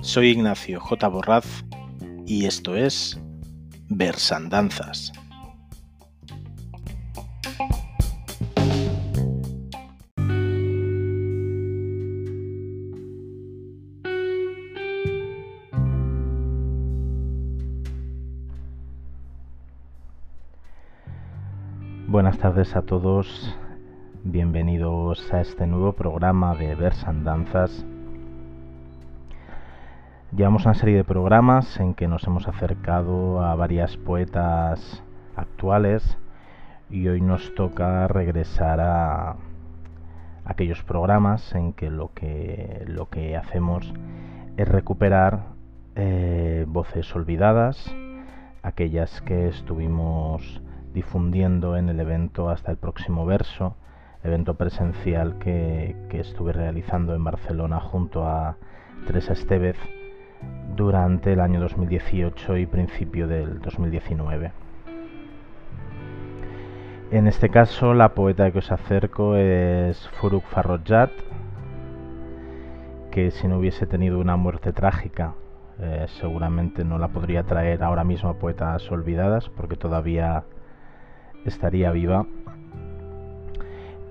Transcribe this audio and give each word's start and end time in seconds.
Soy 0.00 0.28
Ignacio 0.28 0.78
J. 0.78 1.08
Borraz 1.08 1.46
y 2.26 2.44
esto 2.44 2.76
es 2.76 3.18
Versandanzas. 3.88 5.12
Tardes 22.42 22.74
a 22.74 22.82
todos, 22.82 23.56
bienvenidos 24.24 25.32
a 25.32 25.40
este 25.42 25.64
nuevo 25.64 25.92
programa 25.92 26.56
de 26.56 26.74
Versandanzas 26.74 27.86
Llevamos 30.36 30.64
una 30.64 30.74
serie 30.74 30.96
de 30.96 31.04
programas 31.04 31.78
en 31.78 31.94
que 31.94 32.08
nos 32.08 32.26
hemos 32.26 32.48
acercado 32.48 33.44
a 33.44 33.54
varias 33.54 33.96
poetas 33.96 35.04
actuales 35.36 36.18
y 36.90 37.06
hoy 37.06 37.20
nos 37.20 37.54
toca 37.54 38.08
regresar 38.08 38.80
a 38.80 39.36
aquellos 40.44 40.82
programas 40.82 41.54
en 41.54 41.72
que 41.72 41.90
lo 41.90 42.12
que, 42.12 42.82
lo 42.88 43.08
que 43.08 43.36
hacemos 43.36 43.94
es 44.56 44.66
recuperar 44.66 45.44
eh, 45.94 46.64
voces 46.66 47.14
olvidadas, 47.14 47.94
aquellas 48.64 49.20
que 49.20 49.46
estuvimos 49.46 50.60
difundiendo 50.92 51.76
en 51.76 51.88
el 51.88 52.00
evento 52.00 52.50
hasta 52.50 52.70
el 52.70 52.76
próximo 52.76 53.24
verso, 53.26 53.76
evento 54.24 54.54
presencial 54.54 55.38
que, 55.38 55.96
estuve 56.12 56.52
realizando 56.52 57.14
en 57.14 57.24
Barcelona 57.24 57.80
junto 57.80 58.26
a 58.26 58.56
Teresa 59.06 59.32
Estevez 59.32 59.76
durante 60.76 61.32
el 61.32 61.40
año 61.40 61.60
2018 61.60 62.58
y 62.58 62.66
principio 62.66 63.26
del 63.26 63.60
2019. 63.60 64.52
En 67.10 67.26
este 67.26 67.50
caso, 67.50 67.92
la 67.92 68.14
poeta 68.14 68.50
que 68.50 68.58
os 68.58 68.72
acerco 68.72 69.36
es 69.36 70.08
Furuk 70.20 70.44
Farrojat, 70.44 71.10
que 73.10 73.30
si 73.30 73.48
no 73.48 73.58
hubiese 73.58 73.86
tenido 73.86 74.18
una 74.18 74.36
muerte 74.36 74.72
trágica, 74.72 75.34
eh, 75.78 76.06
seguramente 76.20 76.84
no 76.84 76.98
la 76.98 77.08
podría 77.08 77.42
traer 77.42 77.82
ahora 77.82 78.04
mismo 78.04 78.30
a 78.30 78.34
Poetas 78.34 78.90
Olvidadas, 78.90 79.48
porque 79.50 79.76
todavía 79.76 80.44
estaría 81.44 81.90
viva 81.92 82.26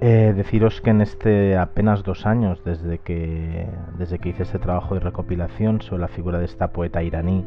eh, 0.04 0.34
deciros 0.36 0.82
que 0.82 0.90
en 0.90 1.02
este 1.02 1.56
apenas 1.56 2.02
dos 2.02 2.26
años 2.26 2.64
desde 2.66 2.98
que, 2.98 3.68
desde 4.00 4.18
que 4.18 4.30
hice 4.30 4.42
este 4.42 4.58
trabajo 4.58 4.96
de 4.96 5.00
recopilación 5.00 5.80
sobre 5.84 6.02
la 6.02 6.08
figura 6.08 6.40
de 6.40 6.46
esta 6.46 6.72
poeta 6.72 7.04
iraní, 7.04 7.46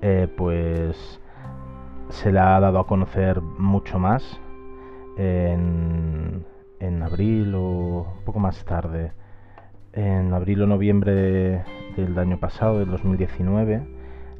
eh, 0.00 0.28
pues 0.36 1.20
se 2.08 2.30
le 2.30 2.38
ha 2.38 2.60
dado 2.60 2.78
a 2.78 2.86
conocer 2.86 3.40
mucho 3.40 3.98
más. 3.98 4.40
En, 5.18 6.44
en 6.78 7.02
abril 7.02 7.54
o 7.56 8.06
un 8.18 8.24
poco 8.24 8.38
más 8.38 8.64
tarde, 8.64 9.12
en 9.92 10.32
abril 10.34 10.62
o 10.62 10.66
noviembre 10.68 11.64
del 11.96 12.16
año 12.16 12.38
pasado, 12.38 12.78
del 12.78 12.90
2019, 12.90 13.82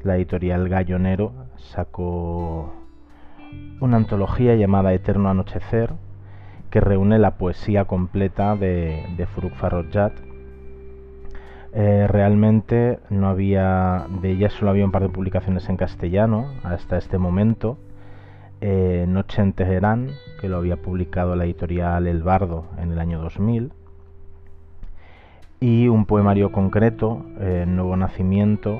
la 0.03 0.15
editorial 0.15 0.69
Gallonero 0.69 1.33
sacó 1.57 2.76
una 3.79 3.97
antología 3.97 4.55
llamada 4.55 4.93
Eterno 4.93 5.29
Anochecer, 5.29 5.93
que 6.69 6.81
reúne 6.81 7.19
la 7.19 7.37
poesía 7.37 7.85
completa 7.85 8.55
de, 8.55 9.05
de 9.15 9.25
Furuk 9.25 9.53
Farrojat. 9.53 10.13
Eh, 11.73 12.07
realmente 12.07 12.99
no 13.09 13.27
había, 13.27 14.07
de 14.21 14.31
ella 14.31 14.49
solo 14.49 14.71
había 14.71 14.85
un 14.85 14.91
par 14.91 15.03
de 15.03 15.09
publicaciones 15.09 15.69
en 15.69 15.77
castellano 15.77 16.51
hasta 16.63 16.97
este 16.97 17.17
momento. 17.17 17.77
Eh, 18.61 19.05
Noche 19.07 19.41
en 19.43 19.53
Teherán, 19.53 20.09
que 20.41 20.49
lo 20.49 20.57
había 20.57 20.77
publicado 20.77 21.35
la 21.35 21.45
editorial 21.45 22.07
El 22.07 22.23
Bardo 22.23 22.65
en 22.81 22.91
el 22.91 22.99
año 22.99 23.19
2000. 23.19 23.71
Y 25.59 25.87
un 25.87 26.05
poemario 26.05 26.51
concreto, 26.51 27.25
eh, 27.39 27.65
Nuevo 27.67 27.95
Nacimiento, 27.95 28.77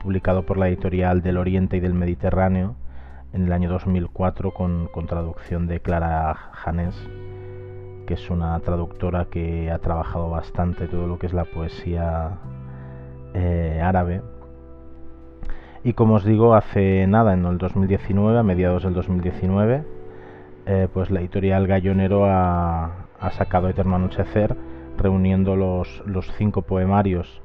publicado 0.00 0.46
por 0.46 0.56
la 0.56 0.68
editorial 0.68 1.20
del 1.20 1.36
Oriente 1.36 1.78
y 1.78 1.80
del 1.80 1.94
Mediterráneo, 1.94 2.76
en 3.34 3.46
el 3.46 3.52
año 3.52 3.68
2004 3.68 4.52
con, 4.52 4.88
traducción 5.08 5.66
de 5.66 5.80
Clara 5.80 6.34
Janes, 6.52 6.94
que 8.06 8.14
es 8.14 8.30
una 8.30 8.58
traductora 8.60 9.26
que 9.26 9.72
ha 9.72 9.78
trabajado 9.80 10.30
bastante 10.30 10.86
todo 10.86 11.08
lo 11.08 11.18
que 11.18 11.26
es 11.26 11.32
la 11.32 11.44
poesía 11.44 12.38
eh, 13.34 13.80
árabe. 13.82 14.22
Y 15.82 15.94
como 15.94 16.14
os 16.14 16.24
digo, 16.24 16.54
hace 16.54 17.06
nada, 17.08 17.34
en 17.34 17.44
el 17.44 17.58
2019, 17.58 18.38
a 18.38 18.42
mediados 18.44 18.84
del 18.84 18.94
2019, 18.94 19.84
eh, 20.66 20.88
pues 20.94 21.10
la 21.10 21.20
editorial 21.20 21.66
Gallonero 21.66 22.26
ha, 22.26 23.08
sacado 23.32 23.68
Eterno 23.68 23.96
Anochecer, 23.96 24.56
reuniendo 24.96 25.56
los, 25.56 26.02
los 26.06 26.32
cinco 26.38 26.62
poemarios 26.62 27.42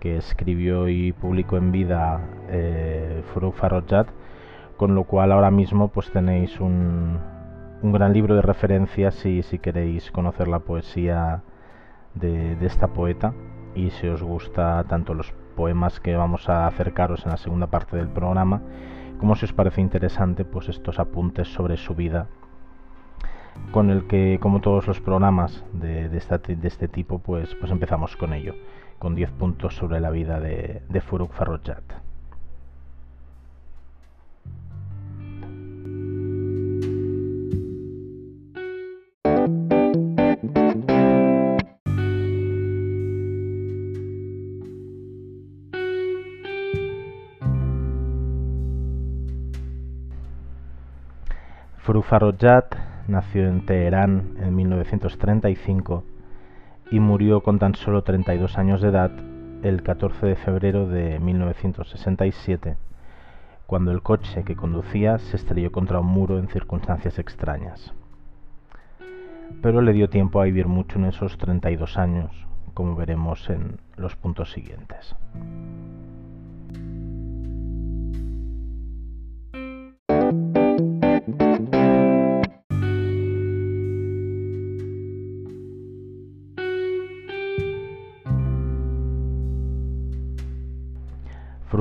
que 0.00 0.18
escribió 0.18 0.88
y 0.88 1.12
publicó 1.12 1.56
en 1.56 1.72
vida 1.72 2.20
eh, 2.50 3.22
Furuk 3.32 3.54
Farrojat 3.54 4.08
con 4.80 4.94
lo 4.94 5.04
cual 5.04 5.30
ahora 5.30 5.50
mismo 5.50 5.88
pues 5.88 6.10
tenéis 6.10 6.58
un, 6.58 7.18
un 7.82 7.92
gran 7.92 8.14
libro 8.14 8.34
de 8.34 8.40
referencias 8.40 9.14
si, 9.14 9.42
si 9.42 9.58
queréis 9.58 10.10
conocer 10.10 10.48
la 10.48 10.60
poesía 10.60 11.42
de, 12.14 12.56
esta 12.64 12.86
poeta 12.86 13.34
y 13.74 13.90
si 13.90 14.08
os 14.08 14.22
gusta 14.22 14.82
tanto 14.84 15.12
los 15.12 15.34
poemas 15.54 16.00
que 16.00 16.16
vamos 16.16 16.48
a 16.48 16.66
acercaros 16.66 17.26
en 17.26 17.32
la 17.32 17.36
segunda 17.36 17.66
parte 17.66 17.98
del 17.98 18.08
programa 18.08 18.62
como 19.18 19.36
si 19.36 19.44
os 19.44 19.52
parece 19.52 19.82
interesante 19.82 20.46
pues 20.46 20.70
estos 20.70 20.98
apuntes 20.98 21.48
sobre 21.48 21.76
su 21.76 21.94
vida 21.94 22.28
con 23.72 23.90
el 23.90 24.06
que 24.06 24.38
como 24.40 24.62
todos 24.62 24.86
los 24.86 24.98
programas 24.98 25.62
de, 25.74 26.08
de, 26.08 26.16
este 26.66 26.88
tipo 26.88 27.18
pues, 27.18 27.54
pues 27.56 27.70
empezamos 27.70 28.16
con 28.16 28.32
ello 28.32 28.54
con 28.98 29.14
10 29.14 29.30
puntos 29.32 29.76
sobre 29.76 30.00
la 30.00 30.08
vida 30.08 30.40
de, 30.40 30.80
de 30.88 31.00
Furuk 31.02 31.34
Farrojat 51.82 52.76
nació 53.08 53.48
en 53.48 53.64
Teherán 53.64 54.34
en 54.38 54.54
1935 54.54 56.04
y 56.90 57.00
murió 57.00 57.42
con 57.42 57.58
tan 57.58 57.74
solo 57.74 58.02
32 58.02 58.58
años 58.58 58.82
de 58.82 58.88
edad 58.88 59.10
el 59.62 59.82
14 59.82 60.26
de 60.26 60.36
febrero 60.36 60.86
de 60.86 61.18
1967, 61.18 62.76
cuando 63.66 63.92
el 63.92 64.02
coche 64.02 64.44
que 64.44 64.56
conducía 64.56 65.18
se 65.18 65.36
estrelló 65.36 65.72
contra 65.72 66.00
un 66.00 66.06
muro 66.06 66.38
en 66.38 66.48
circunstancias 66.48 67.18
extrañas. 67.18 67.94
Pero 69.62 69.80
le 69.80 69.94
dio 69.94 70.10
tiempo 70.10 70.40
a 70.40 70.44
vivir 70.44 70.66
mucho 70.66 70.98
en 70.98 71.06
esos 71.06 71.38
32 71.38 71.96
años, 71.96 72.30
como 72.74 72.94
veremos 72.94 73.48
en 73.48 73.78
los 73.96 74.16
puntos 74.16 74.52
siguientes. 74.52 75.16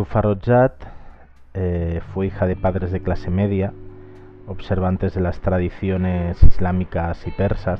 Farrojat 0.10 0.74
eh, 1.54 2.01
fue 2.13 2.28
hija 2.28 2.48
de 2.48 2.56
padres 2.56 2.92
de 2.92 3.01
clase 3.01 3.30
media, 3.30 3.74
observantes 4.48 5.13
de 5.13 5.22
las 5.22 5.40
tradiciones 5.40 6.42
islámicas 6.42 7.25
y 7.28 7.31
persas. 7.31 7.80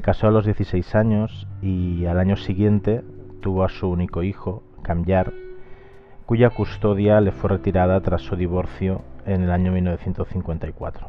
Se 0.00 0.04
casó 0.04 0.28
a 0.28 0.30
los 0.30 0.46
16 0.46 0.94
años 0.94 1.46
y 1.60 2.06
al 2.06 2.18
año 2.18 2.36
siguiente 2.36 3.02
tuvo 3.42 3.64
a 3.64 3.68
su 3.68 3.86
único 3.86 4.22
hijo, 4.22 4.62
Kamyar, 4.82 5.34
cuya 6.24 6.48
custodia 6.48 7.20
le 7.20 7.32
fue 7.32 7.50
retirada 7.50 8.00
tras 8.00 8.22
su 8.22 8.34
divorcio 8.34 9.02
en 9.26 9.42
el 9.42 9.50
año 9.50 9.72
1954. 9.72 11.06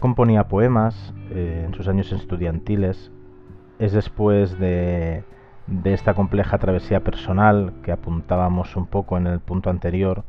Componía 0.00 0.48
poemas 0.48 1.14
eh, 1.30 1.64
en 1.66 1.74
sus 1.74 1.86
años 1.86 2.10
estudiantiles, 2.12 3.12
es 3.78 3.92
después 3.92 4.58
de, 4.58 5.22
esta 5.84 6.14
compleja 6.14 6.58
travesía 6.58 7.04
personal 7.04 7.72
que 7.82 7.92
apuntábamos 7.92 8.74
un 8.76 8.86
poco 8.86 9.16
en 9.16 9.26
el 9.26 9.38
punto 9.38 9.70
anterior, 9.70 10.24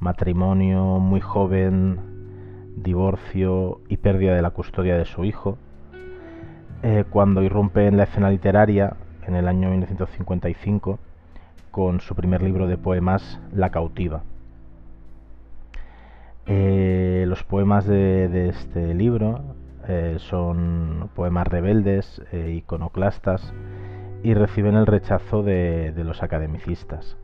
matrimonio 0.00 0.98
muy 0.98 1.20
joven, 1.20 2.00
divorcio 2.76 3.80
y 3.88 3.98
pérdida 3.98 4.34
de 4.34 4.42
la 4.42 4.50
custodia 4.50 4.96
de 4.96 5.04
su 5.04 5.24
hijo, 5.24 5.58
eh, 6.82 7.04
cuando 7.08 7.42
irrumpe 7.42 7.86
en 7.86 7.98
la 7.98 8.04
escena 8.04 8.30
literaria 8.30 8.96
en 9.26 9.36
el 9.36 9.46
año 9.46 9.68
1955 9.68 10.98
con 11.70 12.00
su 12.00 12.14
primer 12.14 12.42
libro 12.42 12.66
de 12.66 12.78
poemas 12.78 13.40
La 13.54 13.70
cautiva. 13.70 14.22
Eh, 16.46 17.11
los 17.26 17.42
poemas 17.44 17.86
de, 17.86 18.48
este 18.48 18.94
libro 18.94 19.40
eh, 19.88 20.16
son 20.18 21.10
poemas 21.14 21.46
rebeldes, 21.46 22.22
e 22.32 22.52
iconoclastas, 22.52 23.52
y 24.22 24.34
reciben 24.34 24.76
el 24.76 24.86
rechazo 24.86 25.42
de, 25.42 25.92
los 26.04 26.22
academicistas. 26.22 27.16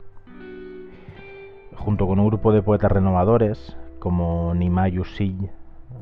Junto 1.75 2.07
con 2.07 2.19
un 2.19 2.27
grupo 2.27 2.51
de 2.51 2.61
poetas 2.61 2.91
renovadores, 2.91 3.77
como 3.99 4.53
Nimai 4.53 4.99
Usiy, 4.99 5.49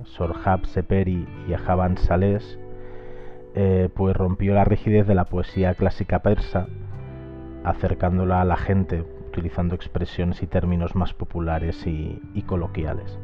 Sorhab 0.04 0.66
Seperi 0.66 1.28
y 1.48 1.54
Ahaban 1.54 1.98
Sales, 1.98 2.60
pues 3.96 4.16
rompió 4.16 4.54
la 4.54 4.66
rigidez 4.66 5.08
de 5.08 5.16
la 5.16 5.26
poesía 5.26 5.74
clásica 5.76 6.20
persa, 6.20 6.68
acercándola 7.64 8.42
a 8.42 8.46
la 8.46 8.58
gente 8.58 9.04
utilizando 9.38 9.76
expresiones 9.76 10.42
y 10.42 10.48
términos 10.48 10.96
más 10.96 11.14
populares 11.14 11.86
y, 11.86 12.42
coloquiales. 12.48 13.20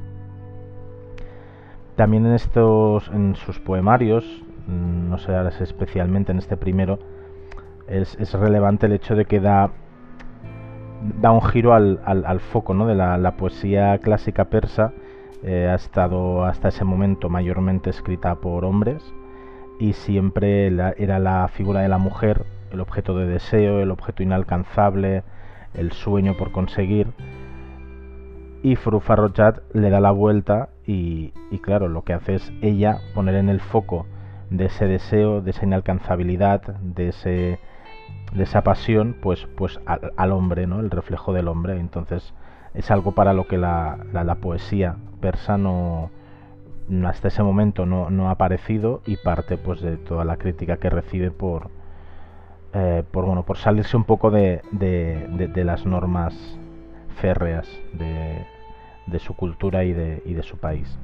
También 1.95 2.25
en 2.25 2.34
estos, 2.34 3.10
en 3.10 3.36
sus 3.36 3.60
poemarios, 3.60 4.25
mm, 4.68 5.10
no 5.10 5.18
sé 5.18 5.34
especialmente 5.62 6.31
en 6.31 6.40
este 6.40 6.57
primero, 6.57 7.00
es, 7.88 8.34
relevante 8.34 8.86
el 8.88 8.94
hecho 8.94 9.16
de 9.16 9.25
que 9.25 9.40
da, 9.40 9.72
da 11.22 11.31
un 11.31 11.42
giro 11.42 11.74
al, 11.74 12.40
foco 12.40 12.74
¿no? 12.74 12.88
de 12.88 12.95
la, 12.95 13.36
poesía 13.38 13.98
clásica 14.00 14.45
persa. 14.45 14.94
Eh, 15.44 15.68
ha 15.69 15.75
estado 15.75 16.45
hasta 16.45 16.69
ese 16.69 16.86
momento 16.86 17.28
mayormente 17.28 17.90
escrita 17.90 18.36
por 18.36 18.63
hombres 18.63 19.04
y 19.78 19.92
siempre 19.92 20.68
era 20.68 21.19
la 21.19 21.50
figura 21.50 21.81
de 21.81 21.89
la 21.89 21.98
mujer 21.98 22.46
el 22.74 22.81
objeto 22.81 23.16
de 23.16 23.28
deseo, 23.28 23.80
el 23.80 23.92
objeto 23.92 24.24
inalcanzable, 24.24 25.24
el 25.74 25.92
sueño 25.92 26.36
por 26.36 26.51
conseguir. 26.51 27.07
Y 28.63 28.77
Frufarrochat 28.77 29.60
le 29.74 29.89
da 29.89 30.00
la 30.00 30.12
vuelta 30.12 30.69
y, 30.88 31.31
claro, 31.62 31.89
lo 31.89 32.04
que 32.04 32.13
hace 32.13 32.36
es 32.36 32.54
ella 32.62 33.00
poner 33.13 33.36
en 33.36 33.50
el 33.50 33.60
foco 33.60 34.06
de 34.50 34.65
ese 34.65 34.88
deseo, 34.88 35.42
de 35.42 35.51
esa 35.51 35.65
inalcanzabilidad, 35.65 36.62
de 36.77 37.10
ese 37.10 37.60
de 38.33 38.44
esa 38.44 38.63
pasión, 38.63 39.15
pues, 39.21 39.48
pues 39.57 39.80
al, 39.86 40.31
hombre, 40.31 40.65
¿no? 40.65 40.80
El 40.80 40.89
reflejo 40.89 41.33
del 41.33 41.48
hombre. 41.48 41.80
Entonces 41.80 42.33
es 42.74 42.89
algo 42.89 43.12
para 43.12 43.33
lo 43.33 43.48
que 43.48 43.57
la, 43.57 43.98
la, 44.12 44.36
poesía 44.36 44.95
persa 45.21 45.57
no, 45.57 46.10
hasta 47.06 47.27
ese 47.27 47.44
momento 47.44 47.86
no, 47.86 48.10
no, 48.10 48.30
ha 48.30 48.31
aparecido 48.31 49.01
y 49.06 49.18
parte 49.18 49.57
pues 49.57 49.81
de 49.81 49.98
toda 49.98 50.25
la 50.25 50.38
crítica 50.38 50.77
que 50.77 50.89
recibe 50.89 51.30
por, 51.30 51.69
eh, 52.74 53.04
por, 53.12 53.25
bueno, 53.25 53.44
por 53.44 53.57
salirse 53.57 53.95
un 53.95 54.06
poco 54.06 54.31
de, 54.31 54.62
las 55.56 55.86
normas 55.86 56.33
férreas 57.21 57.68
de, 57.94 58.45
su 59.20 59.36
cultura 59.36 59.84
y 59.84 59.94
de, 59.94 60.22
y 60.26 60.34
de 60.34 60.44
su 60.44 60.58
país. 60.58 60.98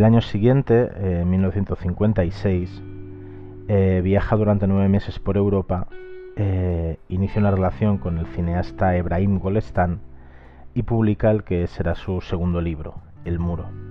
El 0.00 0.04
año 0.06 0.22
siguiente, 0.22 0.88
en 0.98 1.28
1956, 1.28 2.82
eh, 3.68 4.00
viaja 4.02 4.34
durante 4.34 4.66
nueve 4.66 4.88
meses 4.88 5.18
por 5.18 5.36
Europa, 5.36 5.88
eh, 6.36 6.98
inicia 7.08 7.40
una 7.40 7.50
relación 7.50 7.98
con 7.98 8.18
el 8.18 8.26
cineasta 8.26 8.96
Ebrahim 8.96 9.38
Golestan 9.38 10.00
y 10.74 10.82
publica 10.84 11.30
el 11.30 11.44
que 11.44 11.66
será 11.66 11.94
su 11.94 12.20
segundo 12.20 12.60
libro, 12.60 13.02
El 13.24 13.38
Muro. 13.38 13.89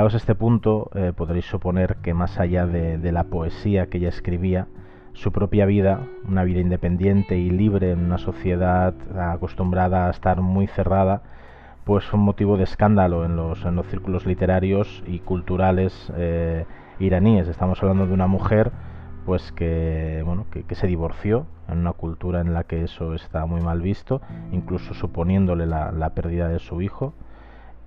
Llegados 0.00 0.14
a 0.14 0.16
este 0.16 0.34
punto, 0.34 0.88
eh, 0.94 1.12
podréis 1.14 1.44
suponer 1.44 1.96
que 1.96 2.14
más 2.14 2.40
allá 2.40 2.66
de, 2.66 3.12
la 3.12 3.24
poesía 3.24 3.88
que 3.88 3.98
ella 3.98 4.08
escribía, 4.08 4.66
su 5.12 5.30
propia 5.30 5.66
vida, 5.66 6.06
una 6.26 6.42
vida 6.42 6.60
independiente 6.60 7.36
y 7.36 7.50
libre 7.50 7.90
en 7.90 8.06
una 8.06 8.16
sociedad 8.16 8.94
acostumbrada 9.14 10.06
a 10.06 10.10
estar 10.10 10.40
muy 10.40 10.68
cerrada, 10.68 11.20
pues 11.84 12.06
fue 12.06 12.18
un 12.18 12.24
motivo 12.24 12.56
de 12.56 12.64
escándalo 12.64 13.26
en 13.26 13.36
los, 13.36 13.58
círculos 13.90 14.24
literarios 14.24 15.04
y 15.06 15.18
culturales 15.18 16.10
eh, 16.16 16.64
iraníes. 16.98 17.46
Estamos 17.46 17.82
hablando 17.82 18.06
de 18.06 18.14
una 18.14 18.26
mujer 18.26 18.72
pues 19.26 19.52
que, 19.52 20.22
bueno, 20.24 20.46
que, 20.50 20.74
se 20.76 20.86
divorció 20.86 21.44
en 21.68 21.76
una 21.76 21.92
cultura 21.92 22.40
en 22.40 22.54
la 22.54 22.64
que 22.64 22.84
eso 22.84 23.12
está 23.12 23.44
muy 23.44 23.60
mal 23.60 23.82
visto, 23.82 24.22
incluso 24.50 24.94
suponiéndole 24.94 25.66
la, 25.66 25.92
la 25.92 26.14
pérdida 26.14 26.48
de 26.48 26.58
su 26.58 26.80
hijo. 26.80 27.12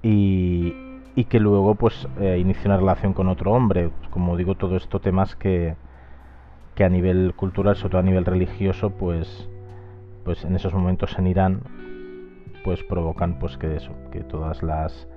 Y, 0.04 0.93
y 1.16 1.26
que 1.26 1.40
luego 1.40 1.76
pues 1.76 2.08
eh, 2.20 2.38
inició 2.40 2.70
una 2.70 2.78
relación 2.78 3.14
con 3.14 3.28
otro 3.28 3.52
hombre. 3.54 3.92
Como 4.10 4.38
digo, 4.38 4.56
todo 4.56 4.76
esto 4.76 5.00
temas 5.00 5.36
que, 5.36 5.76
que 6.76 6.84
a 6.84 6.90
nivel 6.90 7.34
cultural, 7.36 7.76
sobre 7.76 7.92
todo 7.92 8.00
a 8.00 8.04
nivel 8.04 8.26
religioso, 8.26 8.92
pues, 8.92 9.50
pues 10.24 10.44
en 10.44 10.56
esos 10.56 10.74
momentos 10.74 11.18
en 11.18 11.28
Irán 11.28 11.62
pues 12.64 12.82
provocan 12.84 13.40
pues 13.40 13.58
que 13.58 13.76
eso, 13.76 13.92
que 14.12 14.22
todas 14.22 14.64
las 14.64 15.08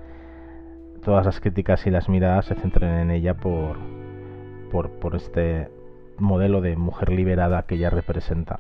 todas 1.04 1.24
las 1.24 1.40
críticas 1.40 1.86
y 1.86 1.90
las 1.90 2.08
miradas 2.08 2.46
se 2.46 2.56
centren 2.56 2.92
en 2.94 3.10
ella 3.12 3.34
por, 3.34 3.76
por, 4.72 4.90
por 4.98 5.14
este 5.14 5.70
modelo 6.18 6.60
de 6.60 6.76
mujer 6.76 7.10
liberada 7.10 7.62
que 7.62 7.76
ella 7.76 7.90
representa. 7.90 8.58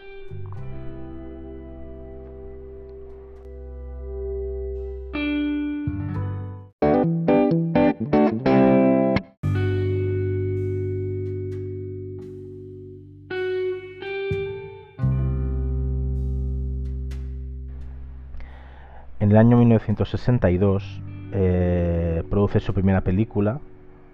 El 19.36 19.40
año 19.40 19.58
1962 19.58 21.02
eh, 21.32 22.24
produce 22.30 22.58
su 22.58 22.72
primera 22.72 23.02
película, 23.02 23.60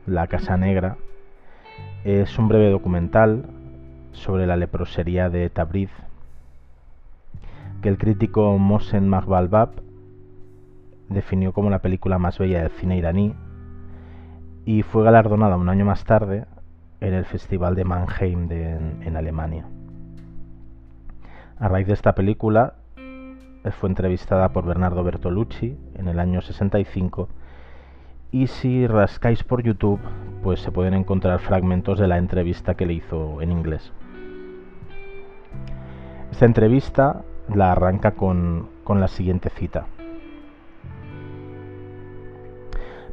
La 0.05 0.26
Casa 0.26 0.57
Negra. 0.57 0.97
Es 2.02 2.41
un 2.41 2.49
breve 2.49 2.71
documental 2.71 3.45
sobre 4.11 4.49
la 4.49 4.57
leprosería 4.57 5.31
de 5.31 5.49
Tabriz, 5.49 5.91
que 7.83 7.88
el 7.88 7.99
crítico 7.99 8.59
Mohsen 8.59 9.09
Mahbalbab 9.09 9.71
definió 11.09 11.52
como 11.52 11.71
la 11.71 11.79
película 11.79 12.19
más 12.19 12.38
bella 12.38 12.62
del 12.62 12.73
cine 12.73 12.97
iraní 12.97 13.33
y 14.64 14.83
fue 14.83 15.05
galardonada 15.05 15.57
un 15.57 15.69
año 15.69 15.85
más 15.85 16.05
tarde 16.05 16.47
en 17.00 17.14
el 17.14 17.26
Festival 17.26 17.76
de 17.76 17.85
Mannheim 17.85 18.50
en 18.50 19.17
Alemania. 19.17 19.67
A 21.61 21.69
raíz 21.69 21.87
de 21.87 21.93
esta 21.93 22.17
película 22.17 22.75
fue 23.71 23.88
entrevistada 23.88 24.49
por 24.49 24.66
Bernardo 24.66 25.04
Bertolucci 25.04 25.76
en 25.95 26.09
el 26.09 26.19
año 26.19 26.42
65 26.42 27.28
y 28.33 28.47
si 28.47 28.87
rascáis 28.87 29.45
por 29.45 29.62
YouTube, 29.62 30.00
pues 30.42 30.61
se 30.61 30.73
pueden 30.73 30.95
encontrar 30.95 31.38
fragmentos 31.38 31.99
de 31.99 32.09
la 32.09 32.19
entrevista 32.19 32.75
que 32.75 32.87
le 32.87 32.95
hizo 32.95 33.40
en 33.42 33.52
inglés. 33.52 33.92
Esta 36.33 36.47
entrevista 36.47 37.23
la 37.54 37.73
arranca 37.73 38.12
con, 38.12 38.69
con 38.85 39.00
la 39.00 39.09
siguiente 39.09 39.50
cita. 39.50 39.87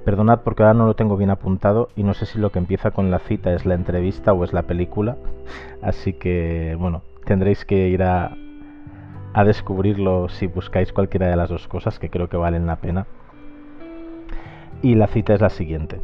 Perdonad 0.05 0.39
porque 0.39 0.63
ahora 0.63 0.73
no 0.73 0.85
lo 0.85 0.95
tengo 0.95 1.17
bien 1.17 1.29
apuntado 1.29 1.89
y 1.97 2.03
no 2.03 2.13
sé 2.13 2.25
si 2.25 2.39
lo 2.39 2.51
que 2.51 2.59
empieza 2.59 2.91
con 2.91 3.11
la 3.11 3.19
cita 3.19 3.53
es 3.53 3.65
la 3.65 3.75
entrevista 3.75 4.31
o 4.31 4.45
es 4.45 4.53
la 4.53 4.63
película. 4.63 5.17
Así 5.83 6.13
que, 6.13 6.75
bueno, 6.79 7.03
tendréis 7.25 7.65
que 7.65 7.89
ir 7.89 8.03
a, 8.03 8.35
a 9.33 9.43
descubrirlo 9.43 10.29
si 10.29 10.47
buscáis 10.47 10.91
cualquiera 10.91 11.27
de 11.27 11.35
las 11.35 11.49
dos 11.49 11.67
cosas 11.67 11.99
que 11.99 12.09
creo 12.09 12.29
que 12.29 12.37
valen 12.37 12.65
la 12.65 12.77
pena. 12.77 13.05
Y 14.81 14.95
la 14.95 15.07
cita 15.07 15.33
es 15.33 15.41
la 15.41 15.49
siguiente. 15.49 15.99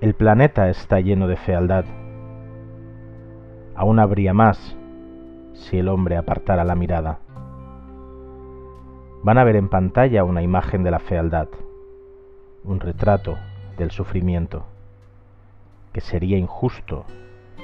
El 0.00 0.14
planeta 0.14 0.68
está 0.68 1.00
lleno 1.00 1.26
de 1.26 1.36
fealdad. 1.36 1.84
Aún 3.74 3.98
habría 3.98 4.34
más 4.34 4.76
si 5.54 5.78
el 5.78 5.88
hombre 5.88 6.16
apartara 6.16 6.64
la 6.64 6.74
mirada. 6.74 7.18
Van 9.22 9.38
a 9.38 9.44
ver 9.44 9.56
en 9.56 9.68
pantalla 9.68 10.24
una 10.24 10.42
imagen 10.42 10.84
de 10.84 10.90
la 10.90 10.98
fealdad, 10.98 11.48
un 12.64 12.80
retrato 12.80 13.36
del 13.78 13.90
sufrimiento, 13.90 14.66
que 15.92 16.00
sería 16.00 16.36
injusto 16.36 17.04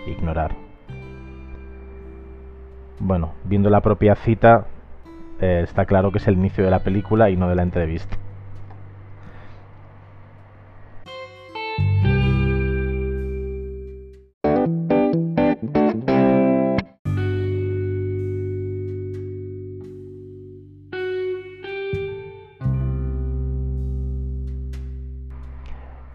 ignorar. 0.06 0.61
Bueno, 3.04 3.32
viendo 3.42 3.68
la 3.68 3.80
propia 3.80 4.14
cita, 4.14 4.66
eh, 5.40 5.62
está 5.64 5.86
claro 5.86 6.12
que 6.12 6.18
es 6.18 6.28
el 6.28 6.34
inicio 6.34 6.62
de 6.62 6.70
la 6.70 6.84
película 6.84 7.30
y 7.30 7.36
no 7.36 7.48
de 7.48 7.56
la 7.56 7.64
entrevista. 7.64 8.16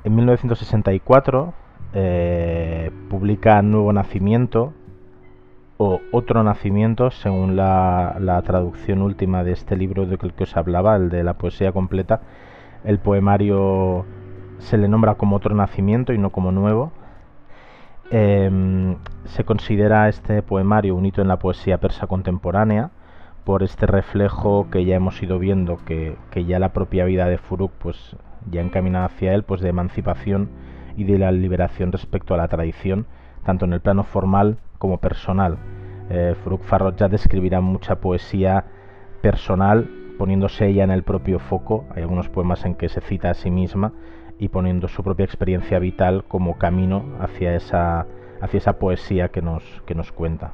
En 0.05 0.15
1964 0.15 1.53
eh, 1.93 2.91
publica 3.09 3.61
Nuevo 3.61 3.91
Nacimiento 3.91 4.73
o 5.77 6.01
Otro 6.11 6.43
Nacimiento, 6.43 7.11
según 7.11 7.55
la, 7.55 8.41
traducción 8.45 9.01
última 9.01 9.43
de 9.43 9.51
este 9.51 9.75
libro 9.75 10.05
del 10.05 10.33
que 10.33 10.43
os 10.43 10.57
hablaba, 10.57 10.95
el 10.95 11.09
de 11.09 11.23
la 11.23 11.35
poesía 11.35 11.71
completa. 11.71 12.21
El 12.83 12.99
poemario 12.99 14.05
se 14.59 14.77
le 14.77 14.87
nombra 14.87 15.15
como 15.15 15.35
Otro 15.35 15.55
Nacimiento 15.55 16.13
y 16.13 16.17
no 16.17 16.31
como 16.31 16.51
Nuevo. 16.51 16.91
Em, 18.09 18.95
se 19.25 19.43
considera 19.43 20.09
este 20.09 20.41
poemario 20.41 20.95
un 20.95 21.05
hito 21.05 21.21
en 21.21 21.27
la 21.27 21.39
poesía 21.39 21.79
persa 21.79 22.07
contemporánea 22.07 22.91
por 23.43 23.63
este 23.63 23.85
reflejo 23.85 24.69
que 24.71 24.85
ya 24.85 24.95
hemos 24.95 25.21
ido 25.21 25.39
viendo 25.39 25.77
que, 25.85 26.17
que 26.31 26.45
ya 26.45 26.59
la 26.59 26.73
propia 26.73 27.05
vida 27.05 27.27
de 27.27 27.37
Furuk 27.37 27.71
pues 27.79 28.15
ya 28.49 28.61
encaminada 28.61 29.05
hacia 29.05 29.33
él, 29.33 29.43
pues 29.43 29.61
de 29.61 29.69
emancipación 29.69 30.49
y 30.95 31.03
de 31.03 31.19
la 31.19 31.31
liberación 31.31 31.91
respecto 31.91 32.33
a 32.33 32.37
la 32.37 32.47
tradición, 32.47 33.07
tanto 33.45 33.65
en 33.65 33.73
el 33.73 33.81
plano 33.81 34.03
formal 34.03 34.57
como 34.77 34.97
personal. 34.99 35.57
Eh, 36.09 36.35
Farrokh 36.43 36.63
Farrokh 36.63 36.95
describirá 37.09 37.61
mucha 37.61 37.95
poesía 37.99 38.65
personal, 39.21 39.89
poniéndose 40.17 40.67
ella 40.67 40.83
en 40.83 40.91
el 40.91 41.03
propio 41.03 41.39
foco. 41.39 41.85
Hay 41.95 42.03
algunos 42.03 42.29
poemas 42.29 42.65
en 42.65 42.75
que 42.75 42.89
se 42.89 43.01
cita 43.01 43.29
a 43.29 43.33
sí 43.33 43.51
misma 43.51 43.93
y 44.39 44.49
poniendo 44.49 44.87
su 44.87 45.03
propia 45.03 45.25
experiencia 45.25 45.79
vital 45.79 46.23
como 46.27 46.57
camino 46.57 47.05
hacia 47.19 47.55
esa, 47.55 48.05
hacia 48.41 48.57
esa 48.57 48.79
poesía 48.79 49.29
que 49.29 49.41
nos, 49.41 49.63
que 49.85 49.95
nos 49.95 50.11
cuenta. 50.11 50.53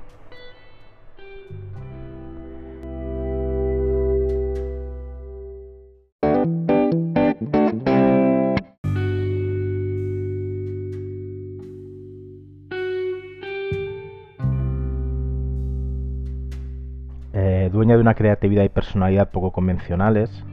Dueña 17.83 17.95
de 17.95 18.01
una 18.01 18.13
creatividad 18.13 18.63
y 18.63 18.69
personalidad 18.69 19.31
poco 19.31 19.51
convencionales, 19.51 20.45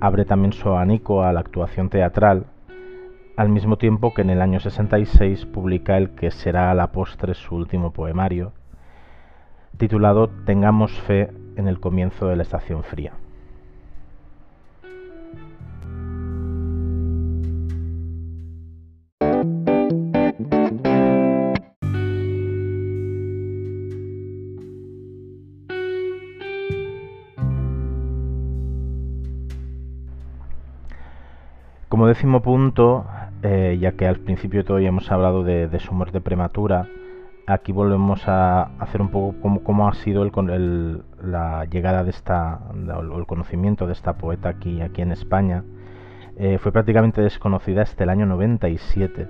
abre 0.00 0.26
también 0.26 0.52
su 0.52 0.68
abanico 0.68 1.22
a 1.22 1.32
la 1.32 1.40
actuación 1.40 1.88
teatral, 1.88 2.44
al 3.38 3.48
mismo 3.48 3.78
tiempo 3.78 4.12
que 4.12 4.20
en 4.20 4.28
el 4.28 4.42
año 4.42 4.60
66 4.60 5.46
publica 5.46 5.96
el 5.96 6.10
que 6.10 6.30
será 6.30 6.70
a 6.70 6.74
la 6.74 6.92
postre 6.92 7.32
su 7.32 7.54
último 7.54 7.94
poemario, 7.94 8.52
titulado 9.78 10.28
Tengamos 10.44 10.92
fe 11.00 11.30
en 11.56 11.68
el 11.68 11.80
comienzo 11.80 12.28
de 12.28 12.36
la 12.36 12.42
estación 12.42 12.84
fría. 12.84 13.14
Décimo 32.18 32.42
punto, 32.42 33.06
eh, 33.44 33.78
ya 33.80 33.92
que 33.92 34.04
al 34.04 34.18
principio 34.18 34.62
ya 34.80 34.88
hemos 34.88 35.12
hablado 35.12 35.44
de, 35.44 35.78
su 35.78 35.94
muerte 35.94 36.20
prematura, 36.20 36.88
aquí 37.46 37.70
volvemos 37.70 38.26
a 38.26 38.72
hacer 38.80 39.00
un 39.00 39.10
poco 39.10 39.36
cómo, 39.62 39.86
ha 39.86 39.94
sido 39.94 40.24
el, 40.24 41.02
la 41.22 41.64
llegada 41.66 42.02
de 42.02 42.10
esta, 42.10 42.58
o 42.72 43.18
el 43.18 43.24
conocimiento 43.26 43.86
de 43.86 43.92
esta 43.92 44.14
poeta 44.14 44.48
aquí, 44.48 44.80
aquí 44.80 45.00
en 45.00 45.12
España. 45.12 45.62
Eh, 46.36 46.58
fue 46.58 46.72
prácticamente 46.72 47.22
desconocida 47.22 47.82
hasta 47.82 48.02
el 48.02 48.10
año 48.10 48.26
97, 48.26 49.28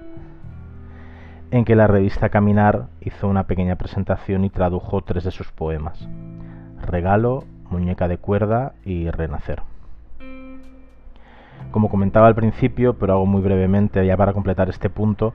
en 1.50 1.66
que 1.66 1.76
la 1.76 1.88
revista 1.88 2.30
Caminar 2.30 2.86
hizo 3.02 3.28
una 3.28 3.46
pequeña 3.46 3.76
presentación 3.76 4.46
y 4.46 4.48
tradujo 4.48 5.02
tres 5.02 5.24
de 5.24 5.30
sus 5.30 5.52
poemas, 5.52 6.08
Regalo, 6.86 7.44
Muñeca 7.68 8.08
de 8.08 8.16
cuerda 8.16 8.72
y 8.82 9.10
Renacer. 9.10 9.60
Como 11.70 11.90
comentaba 11.90 12.26
al 12.26 12.34
principio, 12.34 12.94
pero 12.94 13.14
hago 13.14 13.26
muy 13.26 13.42
brevemente 13.42 14.04
ya 14.06 14.16
para 14.16 14.32
completar 14.32 14.68
este 14.68 14.88
punto, 14.88 15.34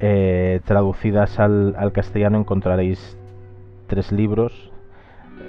eh, 0.00 0.60
traducidas 0.64 1.40
al, 1.40 1.90
castellano 1.92 2.38
encontraréis 2.38 3.18
tres 3.88 4.12
libros 4.12 4.70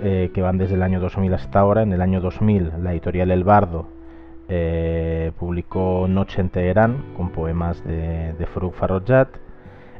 eh, 0.01 0.31
que 0.33 0.41
van 0.41 0.57
desde 0.57 0.75
el 0.75 0.83
año 0.83 0.99
2000 0.99 1.33
hasta 1.33 1.59
ahora. 1.59 1.83
En 1.83 1.93
el 1.93 2.01
año 2.01 2.19
2000 2.19 2.83
la 2.83 2.91
editorial 2.91 3.31
El 3.31 3.43
Bardo 3.43 3.87
eh, 4.47 5.31
publicó 5.37 6.07
Noche 6.09 6.41
en 6.41 6.49
Teherán 6.49 7.13
con 7.15 7.29
poemas 7.29 7.83
de, 7.85 8.33
de 8.33 8.45
Faruk 8.47 8.75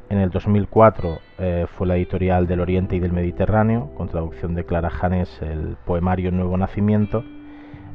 En 0.09 0.17
el 0.17 0.31
2004 0.31 1.19
fue 1.67 1.87
la 1.87 1.95
editorial 1.95 2.47
del 2.47 2.59
Oriente 2.59 2.95
y 2.95 2.99
del 2.99 3.13
Mediterráneo, 3.13 3.91
con 3.95 4.09
traducción 4.09 4.55
de 4.55 4.65
Clara 4.65 4.89
Janes, 4.89 5.41
el 5.41 5.77
poemario 5.85 6.31
Nuevo 6.31 6.57
Nacimiento. 6.57 7.23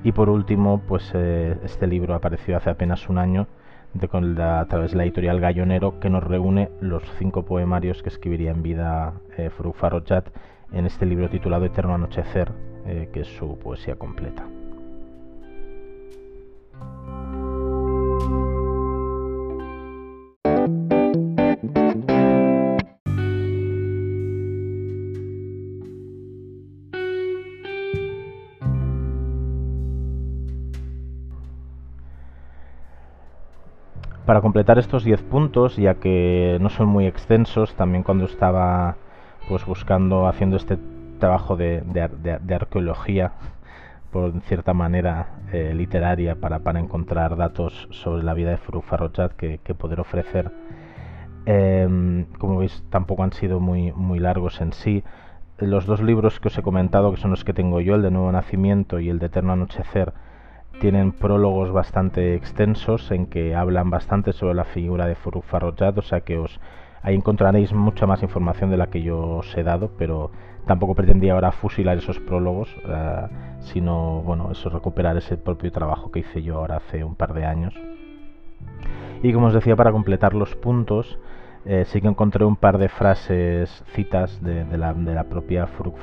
Y 0.05 0.13
por 0.13 0.29
último, 0.29 0.83
pues 0.87 1.11
eh, 1.15 1.57
este 1.65 1.87
libro 1.87 2.15
apareció 2.15 2.59
hace 2.59 2.69
apenas 2.69 3.09
un 3.09 3.17
año 3.17 3.49
de, 3.95 4.07
con 4.07 4.39
a 4.39 4.67
través 4.67 4.91
de 4.91 4.99
la 4.99 5.05
editorial 5.05 5.41
Gallonero 5.41 5.99
que 5.99 6.11
nos 6.11 6.23
reúne 6.23 6.71
los 6.81 7.03
cinco 7.19 7.47
poemarios 7.47 8.03
que 8.03 8.11
escribiría 8.11 8.51
en 8.51 8.63
vida 8.63 9.15
eh, 9.39 9.51
en 10.73 10.87
este 10.87 11.07
libro 11.07 11.31
titulado 11.31 11.65
Eterno 11.65 11.95
Anochecer, 11.95 12.53
eh, 12.87 13.09
que 13.13 13.21
es 13.21 13.29
su 13.29 13.59
poesía 13.59 13.97
completa. 13.97 14.45
Para 34.27 34.41
completar 34.41 34.79
estos 34.79 35.05
10 35.05 35.23
puntos, 35.23 35.77
ya 35.77 35.97
que 35.97 36.57
no 36.59 36.71
son 36.71 36.89
muy 36.89 37.07
extensos, 37.07 37.75
también 37.75 38.03
cuando 38.03 38.25
estaba 38.25 38.97
pues 39.49 39.67
buscando, 39.67 40.27
haciendo 40.27 40.57
este 40.57 40.79
trabajo 41.19 41.57
de, 41.57 41.83
arqueología, 42.55 43.33
por 44.13 44.33
cierta 44.43 44.73
manera 44.73 45.27
eh, 45.53 45.75
literaria, 45.75 46.37
para, 46.37 46.61
para, 46.61 46.81
encontrar 46.81 47.37
datos 47.37 47.87
sobre 47.91 48.23
la 48.23 48.33
vida 48.33 48.51
de 48.51 48.57
Faruk 48.57 49.35
que, 49.37 49.75
poder 49.75 50.01
ofrecer. 50.01 50.51
Em, 51.45 52.25
como 52.39 52.59
veis, 52.59 52.83
tampoco 52.89 53.25
han 53.25 53.33
sido 53.33 53.61
muy, 53.61 53.93
muy 53.93 54.21
largos 54.21 54.63
en 54.63 54.73
sí. 54.73 55.05
Los 55.59 55.85
dos 55.85 56.01
libros 56.01 56.41
que 56.41 56.49
os 56.49 56.57
he 56.57 56.63
comentado, 56.63 57.11
que 57.13 57.21
son 57.21 57.31
los 57.31 57.45
que 57.45 57.53
tengo 57.53 57.83
yo, 57.83 57.95
el 57.97 58.03
de 58.03 58.11
Nuevo 58.11 58.33
Nacimiento 58.33 59.01
y 59.01 59.11
el 59.11 59.19
de 59.19 59.27
Eterno 59.27 59.53
Anochecer, 59.53 60.15
tienen 60.81 61.13
prólogos 61.13 61.73
bastante 61.73 62.35
extensos 62.35 63.11
en 63.11 63.27
que 63.27 63.55
hablan 63.55 63.91
bastante 63.91 64.33
sobre 64.33 64.55
la 64.55 64.65
figura 64.65 65.07
de 65.07 65.15
Faruk 65.15 65.45
o 65.97 66.03
sea 66.03 66.21
que 66.21 66.39
os 66.39 66.61
ahí 67.03 67.15
encontraréis 67.15 67.73
mucha 67.73 68.07
más 68.07 68.23
información 68.23 68.71
de 68.71 68.79
la 68.79 68.87
que 68.87 69.03
yo 69.03 69.21
os 69.21 69.57
he 69.57 69.63
dado, 69.63 69.91
pero 69.99 70.31
tampoco 70.67 70.95
pretendía 70.95 71.35
ahora 71.35 71.53
fusilar 71.53 71.99
esos 71.99 72.19
prólogos, 72.19 72.75
uh, 72.87 73.29
sino 73.61 74.23
bueno, 74.23 74.51
eso 74.51 74.71
recuperar 74.71 75.17
ese 75.17 75.37
propio 75.37 75.71
trabajo 75.71 76.11
que 76.11 76.21
hice 76.21 76.43
yo 76.43 76.57
ahora 76.57 76.77
hace 76.77 77.05
un 77.05 77.15
par 77.15 77.35
de 77.35 77.45
años. 77.45 77.75
Y 79.23 79.33
como 79.33 79.47
os 79.47 79.55
decía, 79.55 79.77
para 79.77 79.93
completar 79.93 80.35
los 80.35 80.55
puntos, 80.57 81.19
eh, 81.67 81.85
sí 81.87 82.01
que 82.01 82.09
encontré 82.09 82.45
un 82.45 82.57
par 82.57 82.79
de 82.79 82.89
frases, 82.89 83.85
citas 83.95 84.43
de, 84.43 84.65
la, 84.77 85.25
propia 85.25 85.67
Faruk 85.67 85.97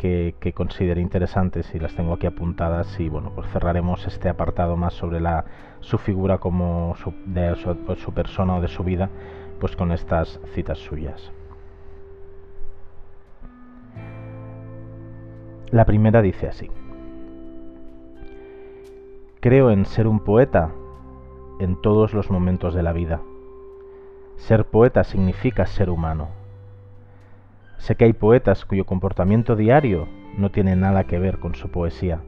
que, 0.00 0.54
consideré 0.54 1.02
interesantes 1.02 1.74
y 1.74 1.78
las 1.78 1.94
tengo 1.94 2.14
aquí 2.14 2.26
apuntadas 2.26 2.98
y 2.98 3.10
bueno, 3.10 3.32
pues 3.34 3.46
cerraremos 3.50 4.06
este 4.06 4.30
apartado 4.30 4.74
más 4.74 4.94
sobre 4.94 5.20
su 5.80 5.98
figura 5.98 6.38
como 6.38 6.94
su, 6.96 7.12
su 7.96 8.14
persona 8.14 8.56
o 8.56 8.60
de 8.62 8.68
su 8.68 8.82
vida, 8.82 9.10
pues 9.60 9.76
con 9.76 9.92
estas 9.92 10.40
citas 10.54 10.78
suyas. 10.78 11.30
La 15.70 15.84
primera 15.84 16.22
dice 16.22 16.48
así. 16.48 16.70
Creo 19.40 19.70
en 19.70 19.84
ser 19.84 20.06
un 20.06 20.20
poeta 20.20 20.70
en 21.60 21.78
todos 21.82 22.14
los 22.14 22.30
momentos 22.30 22.74
de 22.74 22.82
la 22.82 22.94
vida. 22.94 23.20
Ser 24.36 24.64
poeta 24.64 25.04
significa 25.04 25.66
ser 25.66 25.90
humano. 25.90 26.39
Sé 27.80 27.94
que 27.94 28.04
hay 28.04 28.12
poetas 28.12 28.66
cuyo 28.66 28.84
comportamiento 28.84 29.56
diario 29.56 30.06
no 30.36 30.50
tiene 30.50 30.76
nada 30.76 31.04
que 31.04 31.18
ver 31.18 31.38
con 31.38 31.54
su 31.54 31.70
poesía. 31.70 32.20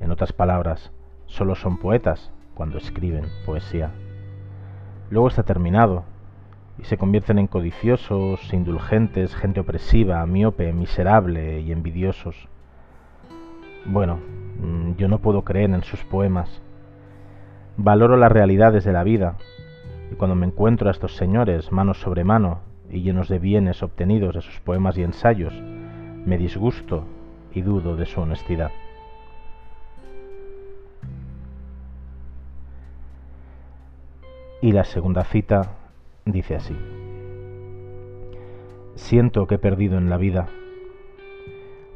En 0.00 0.12
otras 0.12 0.32
palabras, 0.32 0.92
solo 1.26 1.56
son 1.56 1.78
poetas 1.78 2.30
cuando 2.54 2.78
escriben 2.78 3.24
poesía. 3.44 3.90
Luego 5.10 5.26
está 5.26 5.42
terminado 5.42 6.04
y 6.78 6.84
se 6.84 6.96
convierten 6.96 7.40
en 7.40 7.48
codiciosos, 7.48 8.54
indulgentes, 8.54 9.34
gente 9.34 9.58
opresiva, 9.58 10.24
miope, 10.26 10.72
miserable 10.72 11.60
y 11.60 11.72
envidiosos. 11.72 12.48
Bueno, 13.84 14.20
mm, 14.60 14.92
yo 14.92 15.08
no 15.08 15.18
puedo 15.18 15.42
creer 15.42 15.70
en 15.70 15.82
sus 15.82 16.04
poemas. 16.04 16.62
Valoro 17.76 18.16
las 18.16 18.30
realidades 18.30 18.84
de 18.84 18.92
la 18.92 19.02
vida, 19.02 19.34
y 20.12 20.14
cuando 20.14 20.36
me 20.36 20.46
encuentro 20.46 20.86
a 20.86 20.92
estos 20.92 21.16
señores 21.16 21.72
mano 21.72 21.94
sobre 21.94 22.22
mano 22.22 22.71
y 22.92 23.00
llenos 23.00 23.28
de 23.28 23.38
bienes 23.38 23.82
obtenidos 23.82 24.34
de 24.34 24.42
sus 24.42 24.60
poemas 24.60 24.96
y 24.98 25.02
ensayos, 25.02 25.54
me 26.24 26.36
disgusto 26.36 27.04
y 27.52 27.62
dudo 27.62 27.96
de 27.96 28.06
su 28.06 28.20
honestidad. 28.20 28.70
Y 34.60 34.70
la 34.72 34.84
segunda 34.84 35.24
cita 35.24 35.72
dice 36.24 36.54
así. 36.54 36.76
Siento 38.94 39.46
que 39.46 39.56
he 39.56 39.58
perdido 39.58 39.98
en 39.98 40.10
la 40.10 40.18
vida. 40.18 40.46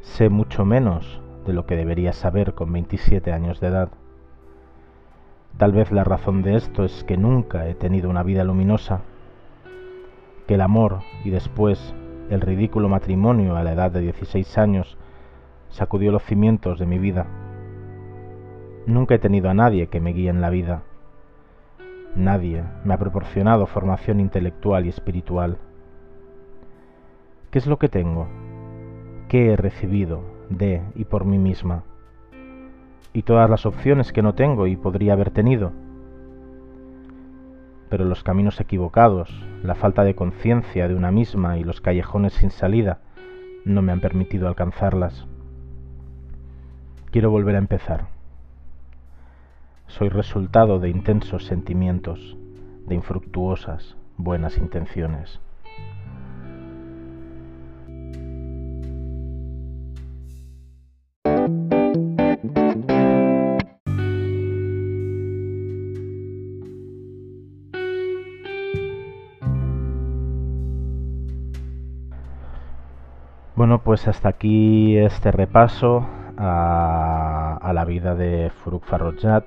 Sé 0.01 0.29
mucho 0.29 0.65
menos 0.65 1.21
de 1.45 1.53
lo 1.53 1.65
que 1.65 1.77
debería 1.77 2.11
saber 2.11 2.55
con 2.55 2.73
27 2.73 3.31
años 3.31 3.59
de 3.61 3.67
edad. 3.67 3.89
Tal 5.57 5.71
vez 5.71 5.91
la 5.91 6.03
razón 6.03 6.41
de 6.41 6.55
esto 6.55 6.83
es 6.83 7.03
que 7.03 7.17
nunca 7.17 7.67
he 7.69 7.75
tenido 7.75 8.09
una 8.09 8.23
vida 8.23 8.43
luminosa, 8.43 9.01
que 10.47 10.55
el 10.55 10.61
amor 10.61 10.99
y 11.23 11.29
después 11.29 11.93
el 12.29 12.41
ridículo 12.41 12.89
matrimonio 12.89 13.55
a 13.55 13.63
la 13.63 13.73
edad 13.73 13.91
de 13.91 14.01
16 14.01 14.57
años 14.57 14.97
sacudió 15.69 16.11
los 16.11 16.23
cimientos 16.23 16.79
de 16.79 16.85
mi 16.85 16.97
vida. 16.97 17.27
Nunca 18.85 19.15
he 19.15 19.19
tenido 19.19 19.49
a 19.49 19.53
nadie 19.53 19.87
que 19.87 19.99
me 19.99 20.13
guíe 20.13 20.29
en 20.29 20.41
la 20.41 20.49
vida 20.49 20.83
Nadie 22.17 22.63
me 22.83 22.95
ha 22.95 22.97
proporcionado 22.97 23.67
formación 23.67 24.19
intelectual 24.19 24.87
y 24.87 24.89
espiritual. 24.89 25.59
¿Qué 27.51 27.59
es 27.59 27.67
lo 27.67 27.77
que 27.77 27.89
tengo? 27.89 28.27
¿Qué 29.27 29.51
he 29.51 29.55
recibido 29.55 30.21
de 30.49 30.81
y 30.95 31.05
por 31.05 31.25
mí 31.25 31.37
misma? 31.37 31.83
Y 33.13 33.21
todas 33.21 33.47
las 33.51 33.67
opciones 33.67 34.11
que 34.13 34.23
no 34.23 34.33
tengo 34.33 34.65
y 34.65 34.75
podría 34.75 35.13
haber 35.13 35.29
tenido. 35.29 35.73
Pero 37.89 38.05
los 38.05 38.23
caminos 38.23 38.59
equivocados, 38.59 39.29
la 39.63 39.75
falta 39.75 40.03
de 40.03 40.15
conciencia 40.15 40.87
de 40.87 40.95
una 40.95 41.11
misma 41.11 41.57
y 41.57 41.63
los 41.63 41.81
callejones 41.81 42.33
sin 42.33 42.51
salida 42.51 42.99
no 43.65 43.81
me 43.81 43.91
han 43.91 44.01
permitido 44.01 44.47
alcanzarlas. 44.47 45.25
Quiero 47.11 47.31
volver 47.31 47.55
a 47.55 47.59
empezar 47.59 48.17
soy 49.87 50.09
resultado 50.09 50.79
de 50.79 50.89
intensos 50.89 51.45
sentimientos, 51.45 52.37
de 52.85 52.95
infructuosas 52.95 53.95
buenas 54.17 54.57
intenciones. 54.57 55.39
Bueno, 73.57 73.81
pues 73.81 74.07
hasta 74.07 74.29
aquí 74.29 74.95
este 74.99 75.31
repaso 75.31 76.05
a, 76.37 77.71
la 77.73 77.85
vida 77.85 78.13
de 78.13 78.51
Furuk 78.51 78.85
Farrojat, 78.85 79.45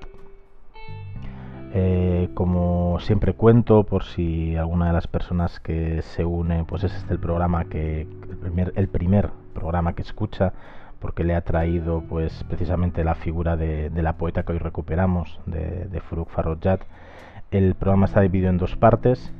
eh, 1.72 2.28
como 2.34 2.98
siempre 2.98 3.34
cuento, 3.34 3.84
por 3.84 4.02
si 4.02 4.56
alguna 4.56 4.88
de 4.88 4.94
las 4.94 5.06
personas 5.06 5.60
que 5.60 6.02
se 6.02 6.24
une, 6.24 6.64
pues 6.64 6.82
es 6.82 6.92
este 6.92 7.12
el 7.12 7.20
programa 7.20 7.66
que 7.66 8.00
el 8.00 8.36
primer, 8.36 8.72
el 8.74 8.88
primer 8.88 9.30
programa 9.54 9.92
que 9.92 10.02
escucha, 10.02 10.54
porque 10.98 11.22
le 11.22 11.36
ha 11.36 11.42
traído 11.42 12.02
pues 12.08 12.42
precisamente 12.48 13.04
la 13.04 13.14
figura 13.14 13.56
de, 13.56 13.90
la 13.94 14.14
poeta 14.14 14.42
que 14.42 14.50
hoy 14.50 14.58
recuperamos, 14.58 15.38
de, 15.46 15.86
de 15.86 16.00
Farrojat. 16.00 16.80
El 17.52 17.76
programa 17.76 18.06
está 18.06 18.22
dividido 18.22 18.50
en 18.50 18.58
dos 18.58 18.74
partes. 18.74 19.32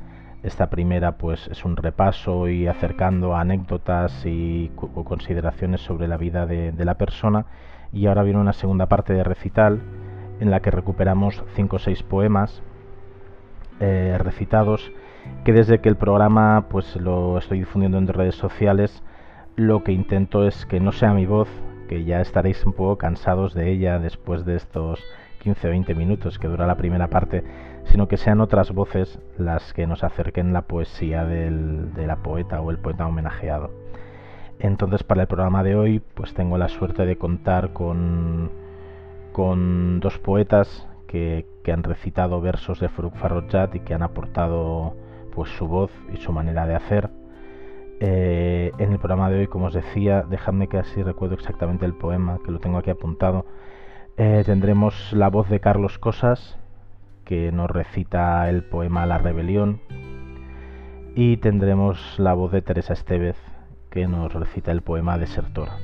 Esta 0.43 0.69
primera 0.71 1.17
pues 1.17 1.47
es 1.49 1.65
un 1.65 1.77
repaso 1.77 2.49
y 2.49 2.67
acercando 2.67 3.35
anécdotas 3.35 4.25
y 4.25 4.71
consideraciones 4.75 5.81
sobre 5.81 6.07
la 6.07 6.17
vida 6.17 6.47
de, 6.47 6.73
la 6.83 6.95
persona. 6.95 7.45
Y 7.93 8.07
ahora 8.07 8.23
viene 8.23 8.39
una 8.39 8.53
segunda 8.53 8.87
parte 8.87 9.13
de 9.13 9.23
recital 9.23 9.81
en 10.39 10.49
la 10.49 10.61
que 10.61 10.71
recuperamos 10.71 11.43
cinco 11.55 11.75
o 11.75 11.79
seis 11.79 12.01
poemas 12.01 12.63
eh, 13.79 14.15
recitados 14.17 14.91
que 15.43 15.53
desde 15.53 15.79
que 15.79 15.89
el 15.89 15.97
programa 15.97 16.65
pues 16.69 16.95
lo 16.95 17.37
estoy 17.37 17.59
difundiendo 17.59 17.99
en 17.99 18.07
redes 18.07 18.35
sociales 18.35 19.03
lo 19.55 19.83
que 19.83 19.91
intento 19.91 20.47
es 20.47 20.65
que 20.65 20.79
no 20.79 20.91
sea 20.91 21.13
mi 21.13 21.25
voz 21.25 21.47
que 21.87 22.03
ya 22.03 22.21
estaréis 22.21 22.65
un 22.65 22.73
poco 22.73 22.97
cansados 22.97 23.53
de 23.53 23.69
ella 23.69 23.99
después 23.99 24.45
de 24.45 24.55
estos 24.55 25.03
15 25.43 25.67
o 25.67 25.71
20 25.71 25.95
minutos 25.95 26.39
que 26.39 26.47
dura 26.47 26.65
la 26.65 26.77
primera 26.77 27.07
parte 27.07 27.43
sino 27.91 28.07
que 28.07 28.17
sean 28.17 28.41
otras 28.41 28.71
voces 28.71 29.19
las 29.37 29.73
que 29.73 29.85
nos 29.85 30.03
acerquen 30.03 30.53
la 30.53 30.63
poesía 30.63 31.25
del, 31.25 31.93
de 31.93 32.07
la 32.07 32.17
poeta 32.17 32.61
o 32.61 32.71
el 32.71 32.79
poeta 32.79 33.05
homenajeado 33.05 33.71
entonces 34.59 35.03
para 35.03 35.21
el 35.21 35.27
programa 35.27 35.63
de 35.63 35.75
hoy 35.75 36.01
pues 36.13 36.33
tengo 36.33 36.57
la 36.57 36.69
suerte 36.69 37.05
de 37.05 37.17
contar 37.17 37.73
con 37.73 38.51
con 39.31 39.99
dos 39.99 40.17
poetas 40.19 40.87
que, 41.07 41.45
que 41.63 41.71
han 41.71 41.83
recitado 41.83 42.41
versos 42.41 42.79
de 42.79 42.89
Faruk 42.89 43.15
Farrojat 43.15 43.75
y 43.75 43.79
que 43.79 43.93
han 43.93 44.03
aportado 44.03 44.95
pues 45.33 45.49
su 45.51 45.67
voz 45.67 45.91
y 46.13 46.17
su 46.17 46.31
manera 46.31 46.67
de 46.67 46.75
hacer. 46.75 47.09
Eh, 47.99 48.71
en 48.77 48.91
el 48.91 48.97
programa 48.97 49.29
de 49.29 49.39
hoy, 49.39 49.47
como 49.47 49.67
os 49.67 49.73
decía, 49.73 50.23
dejadme 50.23 50.67
que 50.67 50.77
así 50.77 51.03
recuerdo 51.03 51.35
exactamente 51.35 51.85
el 51.85 51.93
poema, 51.93 52.39
que 52.43 52.51
lo 52.51 52.59
tengo 52.59 52.77
aquí 52.77 52.89
apuntado. 52.89 53.45
Eh, 54.17 54.43
tendremos 54.45 55.13
la 55.13 55.29
voz 55.29 55.49
de 55.49 55.59
Carlos 55.59 55.99
Cosas, 55.99 56.57
que 57.31 57.49
nos 57.53 57.71
recita 57.71 58.49
el 58.49 58.61
poema 58.61 59.05
La 59.05 59.17
Rebelión. 59.17 59.79
Y 61.15 61.37
tendremos 61.37 62.19
la 62.19 62.33
voz 62.33 62.51
de 62.51 62.61
Teresa 62.61 62.91
Estevez, 62.91 63.37
que 63.89 64.05
nos 64.05 64.33
recita 64.33 64.73
el 64.73 64.81
poema 64.81 65.17
Desertora 65.17 65.77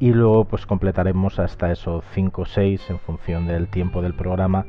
y 0.00 0.12
luego 0.12 0.46
pues 0.46 0.66
completaremos 0.66 1.38
hasta 1.38 1.70
esos 1.70 2.04
5 2.14 2.42
o 2.42 2.44
6 2.44 2.90
en 2.90 2.98
función 2.98 3.46
del 3.46 3.68
tiempo 3.68 4.02
del 4.02 4.14
programa. 4.14 4.66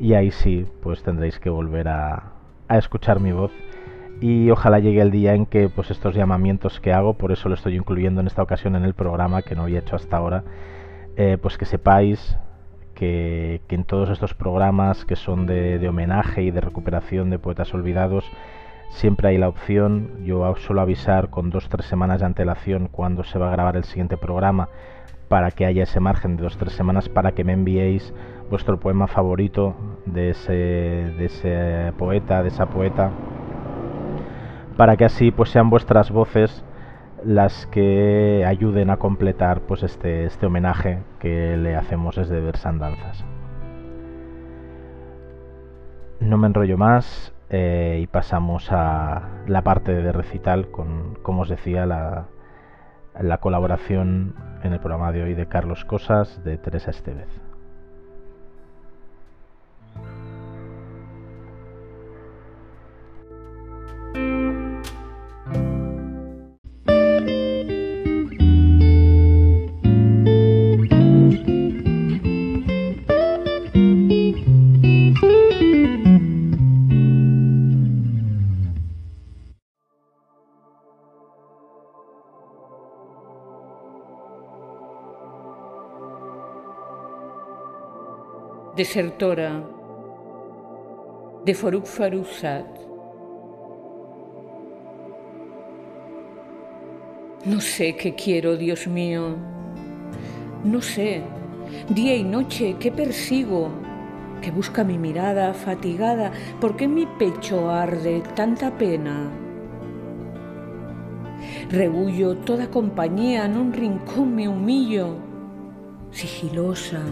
Y 0.00 0.14
ahí 0.14 0.32
sí 0.32 0.66
pues 0.82 1.04
tendréis 1.04 1.38
que 1.38 1.48
volver 1.48 1.86
a, 1.86 2.32
escuchar 2.68 3.20
mi 3.20 3.30
voz. 3.30 3.52
Y 4.20 4.50
ojalá 4.50 4.80
llegue 4.80 5.00
el 5.00 5.12
día 5.12 5.36
en 5.36 5.46
que 5.46 5.68
pues 5.68 5.92
estos 5.92 6.16
llamamientos 6.16 6.80
que 6.80 6.92
hago 6.92 7.14
por 7.14 7.30
eso 7.30 7.48
lo 7.48 7.54
estoy 7.54 7.76
incluyendo 7.76 8.20
en 8.20 8.26
esta 8.26 8.42
ocasión 8.42 8.74
en 8.74 8.82
el 8.82 8.94
programa 8.94 9.42
que 9.42 9.54
no 9.54 9.62
había 9.62 9.78
hecho 9.78 9.94
hasta 9.94 10.16
ahora 10.16 10.42
eh, 11.14 11.38
pues 11.40 11.56
que 11.56 11.66
sepáis 11.66 12.36
que, 13.02 13.60
en 13.68 13.82
todos 13.82 14.10
estos 14.10 14.32
programas 14.32 15.04
que 15.04 15.16
son 15.16 15.46
de, 15.46 15.84
homenaje 15.88 16.42
y 16.42 16.52
de 16.52 16.60
recuperación 16.60 17.30
de 17.30 17.38
poetas 17.40 17.74
olvidados 17.74 18.30
Siempre 18.90 19.28
hay 19.28 19.38
la 19.38 19.48
opción, 19.48 20.22
yo 20.22 20.54
suelo 20.56 20.82
avisar 20.82 21.30
con 21.30 21.48
dos 21.48 21.70
tres 21.70 21.86
semanas 21.86 22.20
de 22.20 22.26
antelación 22.26 22.88
cuando 22.88 23.24
se 23.24 23.38
va 23.38 23.48
a 23.48 23.50
grabar 23.50 23.74
el 23.76 23.84
siguiente 23.84 24.18
programa 24.18 24.68
para 25.28 25.50
que 25.50 25.64
haya 25.64 25.84
ese 25.84 25.98
margen 25.98 26.36
de 26.36 26.42
dos 26.42 26.58
tres 26.58 26.74
semanas 26.74 27.08
para 27.08 27.32
que 27.32 27.42
me 27.42 27.54
enviéis 27.54 28.12
vuestro 28.50 28.78
poema 28.78 29.06
favorito 29.06 29.74
de 30.04 30.30
ese, 30.30 30.52
de 30.52 31.24
ese 31.24 31.92
poeta, 31.96 32.42
de 32.42 32.48
esa 32.48 32.66
poeta, 32.66 33.10
para 34.76 34.98
que 34.98 35.06
así 35.06 35.30
pues 35.30 35.48
sean 35.48 35.70
vuestras 35.70 36.10
voces 36.10 36.62
las 37.24 37.66
que 37.66 38.44
ayuden 38.46 38.90
a 38.90 38.98
completar 38.98 39.60
pues 39.62 39.82
este, 39.82 40.24
este 40.24 40.46
homenaje 40.46 41.02
que 41.18 41.56
le 41.56 41.76
hacemos 41.76 42.16
desde 42.16 42.40
Versandanzas. 42.40 43.24
No 46.20 46.36
me 46.38 46.46
enrollo 46.46 46.78
más 46.78 47.32
eh, 47.50 48.00
y 48.02 48.06
pasamos 48.06 48.70
a 48.70 49.28
la 49.46 49.62
parte 49.62 49.92
de 49.92 50.12
recital 50.12 50.70
con, 50.70 51.16
como 51.22 51.42
os 51.42 51.48
decía, 51.48 51.84
la, 51.86 52.26
la 53.20 53.38
colaboración 53.38 54.34
en 54.62 54.72
el 54.72 54.80
programa 54.80 55.12
de 55.12 55.22
hoy 55.22 55.34
de 55.34 55.46
Carlos 55.46 55.84
Cosas 55.84 56.42
de 56.44 56.58
Teresa 56.58 56.90
Estevez. 56.90 57.51
Desertora 88.82 89.62
de 91.44 91.54
Foruk 91.54 91.86
Farusat. 91.86 92.66
No 97.44 97.60
sé 97.60 97.94
qué 97.94 98.16
quiero, 98.16 98.56
Dios 98.56 98.88
mío. 98.88 99.36
No 100.64 100.82
sé, 100.82 101.22
día 101.90 102.16
y 102.16 102.24
noche, 102.24 102.74
qué 102.80 102.90
persigo, 102.90 103.68
que 104.40 104.50
busca 104.50 104.82
mi 104.82 104.98
mirada 104.98 105.54
fatigada, 105.54 106.32
¿por 106.60 106.74
qué 106.74 106.88
mi 106.88 107.06
pecho 107.06 107.70
arde 107.70 108.20
tanta 108.34 108.76
pena? 108.76 109.30
Rebullo 111.70 112.38
toda 112.38 112.68
compañía, 112.68 113.44
en 113.44 113.58
un 113.58 113.72
rincón 113.72 114.34
me 114.34 114.48
humillo, 114.48 115.18
sigilosa, 116.10 117.02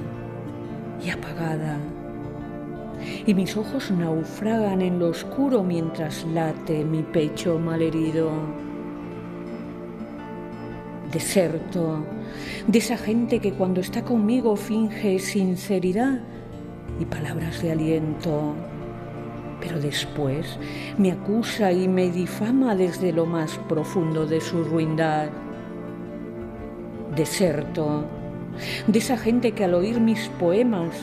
y 1.04 1.10
apagada. 1.10 1.78
Y 3.26 3.34
mis 3.34 3.56
ojos 3.56 3.90
naufragan 3.90 4.82
en 4.82 4.98
lo 4.98 5.08
oscuro 5.08 5.62
mientras 5.62 6.24
late 6.26 6.84
mi 6.84 7.02
pecho 7.02 7.58
malherido. 7.58 8.30
Deserto 11.10 12.04
de 12.66 12.78
esa 12.78 12.96
gente 12.96 13.40
que 13.40 13.52
cuando 13.52 13.80
está 13.80 14.04
conmigo 14.04 14.54
finge 14.54 15.18
sinceridad 15.18 16.20
y 17.00 17.04
palabras 17.04 17.62
de 17.62 17.72
aliento, 17.72 18.54
pero 19.60 19.80
después 19.80 20.58
me 20.98 21.12
acusa 21.12 21.72
y 21.72 21.88
me 21.88 22.10
difama 22.10 22.76
desde 22.76 23.12
lo 23.12 23.26
más 23.26 23.58
profundo 23.68 24.26
de 24.26 24.40
su 24.40 24.62
ruindad. 24.62 25.30
Deserto 27.16 28.04
de 28.86 28.98
esa 28.98 29.16
gente 29.16 29.52
que 29.52 29.64
al 29.64 29.74
oír 29.74 30.00
mis 30.00 30.28
poemas 30.40 30.94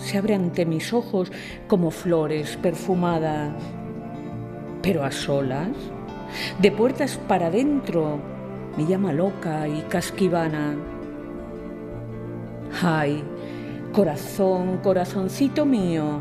se 0.00 0.18
abre 0.18 0.34
ante 0.34 0.66
mis 0.66 0.92
ojos 0.92 1.32
como 1.68 1.90
flores 1.90 2.56
perfumadas, 2.56 3.52
pero 4.82 5.04
a 5.04 5.10
solas, 5.10 5.70
de 6.60 6.70
puertas 6.70 7.18
para 7.28 7.46
adentro, 7.46 8.18
me 8.76 8.86
llama 8.86 9.12
loca 9.12 9.66
y 9.66 9.82
casquivana. 9.82 10.76
Ay, 12.82 13.24
corazón, 13.92 14.78
corazoncito 14.82 15.64
mío, 15.64 16.20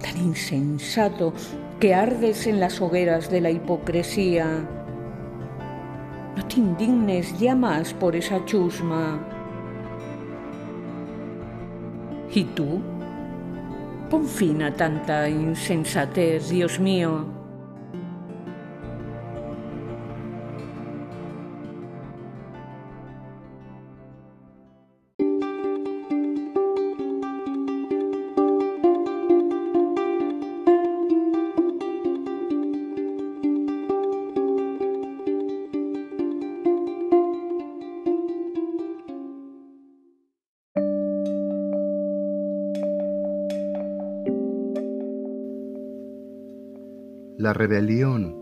tan 0.00 0.16
insensato 0.18 1.32
que 1.80 1.94
ardes 1.94 2.46
en 2.46 2.60
las 2.60 2.80
hogueras 2.80 3.30
de 3.30 3.40
la 3.40 3.50
hipocresía. 3.50 4.46
No 6.36 6.46
te 6.46 6.60
indignes 6.60 7.38
ya 7.38 7.56
más 7.56 7.92
por 7.94 8.14
esa 8.14 8.44
chusma. 8.44 9.31
¿Y 12.34 12.44
tú? 12.44 12.80
Pon 14.10 14.26
fin 14.26 14.62
a 14.62 14.74
tanta 14.74 15.28
insensatez, 15.28 16.48
Dios 16.48 16.80
mío. 16.80 17.41
La 47.52 47.58
rebelión 47.58 48.34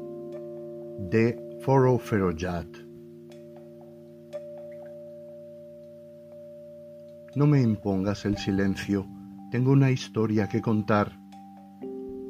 de 1.10 1.36
Foro 1.62 1.98
Ferojat. 1.98 2.68
No 7.34 7.44
me 7.48 7.60
impongas 7.60 8.24
el 8.24 8.38
silencio, 8.38 9.08
tengo 9.50 9.72
una 9.72 9.90
historia 9.90 10.48
que 10.48 10.60
contar. 10.60 11.18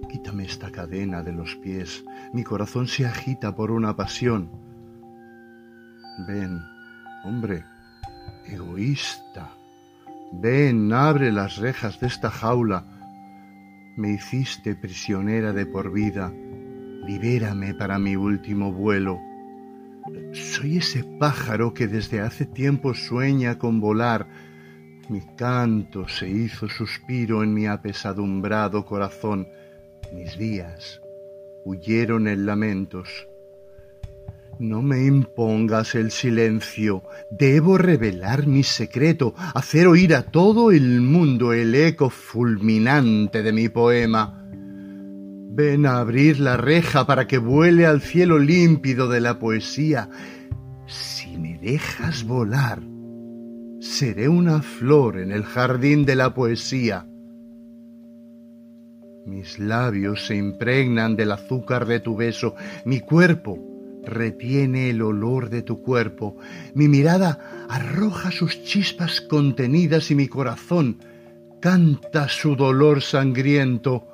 Quítame 0.08 0.44
esta 0.44 0.72
cadena 0.72 1.22
de 1.22 1.32
los 1.32 1.54
pies, 1.56 2.02
mi 2.32 2.44
corazón 2.44 2.88
se 2.88 3.04
agita 3.04 3.54
por 3.54 3.70
una 3.70 3.94
pasión. 3.94 4.50
Ven, 6.26 6.62
hombre, 7.24 7.62
egoísta, 8.46 9.50
ven, 10.32 10.90
abre 10.94 11.30
las 11.30 11.58
rejas 11.58 12.00
de 12.00 12.06
esta 12.06 12.30
jaula. 12.30 12.86
Me 13.98 14.12
hiciste 14.12 14.74
prisionera 14.76 15.52
de 15.52 15.66
por 15.66 15.92
vida 15.92 16.32
libérame 17.06 17.74
para 17.74 17.98
mi 17.98 18.16
último 18.16 18.72
vuelo. 18.72 19.18
Soy 20.32 20.78
ese 20.78 21.04
pájaro 21.18 21.74
que 21.74 21.86
desde 21.86 22.20
hace 22.20 22.46
tiempo 22.46 22.94
sueña 22.94 23.58
con 23.58 23.80
volar. 23.80 24.26
Mi 25.08 25.20
canto 25.36 26.08
se 26.08 26.28
hizo 26.28 26.68
suspiro 26.68 27.42
en 27.42 27.52
mi 27.52 27.66
apesadumbrado 27.66 28.84
corazón. 28.84 29.48
Mis 30.12 30.38
días 30.38 31.00
huyeron 31.64 32.28
en 32.28 32.46
lamentos. 32.46 33.28
No 34.58 34.82
me 34.82 35.06
impongas 35.06 35.94
el 35.94 36.10
silencio. 36.10 37.02
Debo 37.30 37.78
revelar 37.78 38.46
mi 38.46 38.62
secreto, 38.62 39.34
hacer 39.54 39.86
oír 39.86 40.14
a 40.14 40.22
todo 40.22 40.70
el 40.70 41.00
mundo 41.00 41.52
el 41.52 41.74
eco 41.74 42.10
fulminante 42.10 43.42
de 43.42 43.52
mi 43.52 43.68
poema. 43.68 44.39
A 45.60 45.98
abrir 45.98 46.40
la 46.40 46.56
reja 46.56 47.06
para 47.06 47.26
que 47.26 47.36
vuele 47.36 47.84
al 47.84 48.00
cielo 48.00 48.38
límpido 48.38 49.08
de 49.08 49.20
la 49.20 49.38
poesía. 49.38 50.08
Si 50.86 51.36
me 51.36 51.58
dejas 51.58 52.24
volar, 52.24 52.80
seré 53.78 54.30
una 54.30 54.62
flor 54.62 55.18
en 55.18 55.30
el 55.30 55.44
jardín 55.44 56.06
de 56.06 56.16
la 56.16 56.32
poesía. 56.32 57.06
Mis 59.26 59.58
labios 59.58 60.24
se 60.26 60.36
impregnan 60.36 61.14
del 61.14 61.30
azúcar 61.30 61.84
de 61.84 62.00
tu 62.00 62.16
beso, 62.16 62.54
mi 62.86 63.00
cuerpo 63.00 63.58
retiene 64.02 64.88
el 64.88 65.02
olor 65.02 65.50
de 65.50 65.60
tu 65.60 65.82
cuerpo, 65.82 66.38
mi 66.72 66.88
mirada 66.88 67.66
arroja 67.68 68.30
sus 68.30 68.64
chispas 68.64 69.20
contenidas 69.20 70.10
y 70.10 70.14
mi 70.14 70.26
corazón 70.26 70.96
canta 71.60 72.30
su 72.30 72.56
dolor 72.56 73.02
sangriento. 73.02 74.09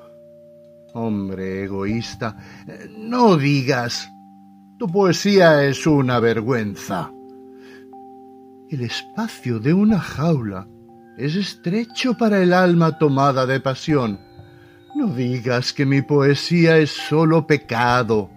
Hombre 0.99 1.65
egoísta, 1.65 2.39
no 2.97 3.37
digas. 3.37 4.11
Tu 4.79 4.89
poesía 4.89 5.63
es 5.65 5.87
una 5.87 6.21
vergüenza. 6.21 7.13
El 8.71 8.81
espacio 8.81 9.61
de 9.61 9.75
una 9.75 10.01
jaula 10.01 10.67
es 11.19 11.37
estrecho 11.37 12.17
para 12.17 12.43
el 12.43 12.55
alma 12.55 12.97
tomada 12.97 13.45
de 13.45 13.61
pasión. 13.61 14.19
No 14.95 15.09
digas 15.09 15.75
que 15.75 15.85
mi 15.85 16.01
poesía 16.01 16.79
es 16.79 16.93
solo 16.93 17.47
pecado. 17.47 18.31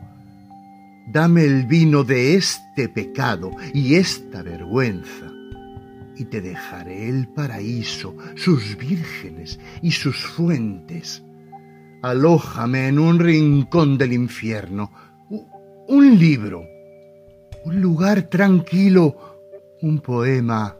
Dame 1.13 1.45
el 1.45 1.65
vino 1.65 2.03
de 2.03 2.35
este 2.35 2.89
pecado 2.89 3.51
y 3.73 3.95
esta 3.95 4.43
vergüenza. 4.43 5.31
y 6.17 6.25
te 6.25 6.41
dejaré 6.41 7.07
el 7.07 7.29
paraíso, 7.29 8.13
sus 8.35 8.77
vírgenes 8.77 9.57
y 9.81 9.91
sus 9.91 10.17
fuentes. 10.17 11.23
Alójame 12.01 12.87
en 12.87 12.97
un 12.97 13.19
rincón 13.19 13.97
del 13.97 14.13
infierno, 14.13 14.91
un 15.87 16.17
libro, 16.17 16.63
un 17.65 17.81
lugar 17.81 18.23
tranquilo, 18.23 19.41
un 19.81 19.99
poema, 19.99 20.77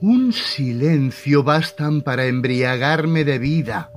un 0.00 0.32
silencio 0.32 1.42
bastan 1.42 2.00
para 2.00 2.24
embriagarme 2.24 3.24
de 3.24 3.38
vida. 3.38 3.92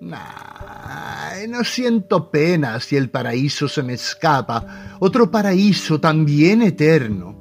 no 0.00 1.64
siento 1.64 2.30
pena 2.30 2.78
si 2.78 2.96
el 2.96 3.08
paraíso 3.08 3.66
se 3.66 3.82
me 3.82 3.94
escapa, 3.94 4.96
otro 5.00 5.30
paraíso 5.30 5.98
también 5.98 6.60
eterno. 6.60 7.34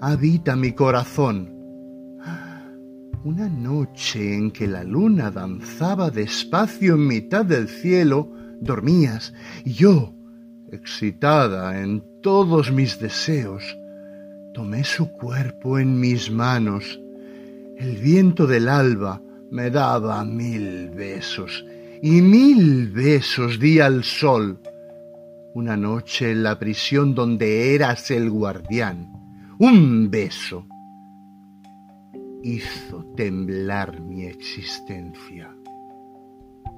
Habita 0.00 0.56
mi 0.56 0.72
corazón. 0.72 1.51
Una 3.24 3.48
noche 3.48 4.34
en 4.34 4.50
que 4.50 4.66
la 4.66 4.82
luna 4.82 5.30
danzaba 5.30 6.10
despacio 6.10 6.94
en 6.94 7.06
mitad 7.06 7.44
del 7.44 7.68
cielo, 7.68 8.28
dormías 8.60 9.32
y 9.64 9.74
yo, 9.74 10.12
excitada 10.72 11.80
en 11.80 12.02
todos 12.20 12.72
mis 12.72 12.98
deseos, 12.98 13.62
tomé 14.54 14.82
su 14.82 15.12
cuerpo 15.12 15.78
en 15.78 16.00
mis 16.00 16.30
manos. 16.30 17.00
El 17.76 17.96
viento 17.98 18.46
del 18.48 18.68
alba 18.68 19.22
me 19.50 19.70
daba 19.70 20.24
mil 20.24 20.90
besos 20.90 21.64
y 22.02 22.20
mil 22.22 22.88
besos 22.88 23.60
di 23.60 23.78
al 23.78 24.02
sol. 24.02 24.58
Una 25.54 25.76
noche 25.76 26.32
en 26.32 26.42
la 26.42 26.58
prisión 26.58 27.14
donde 27.14 27.74
eras 27.74 28.10
el 28.10 28.30
guardián 28.30 29.12
un 29.58 30.10
beso 30.10 30.66
hizo 32.42 33.04
temblar 33.16 34.00
mi 34.00 34.24
existencia. 34.24 35.54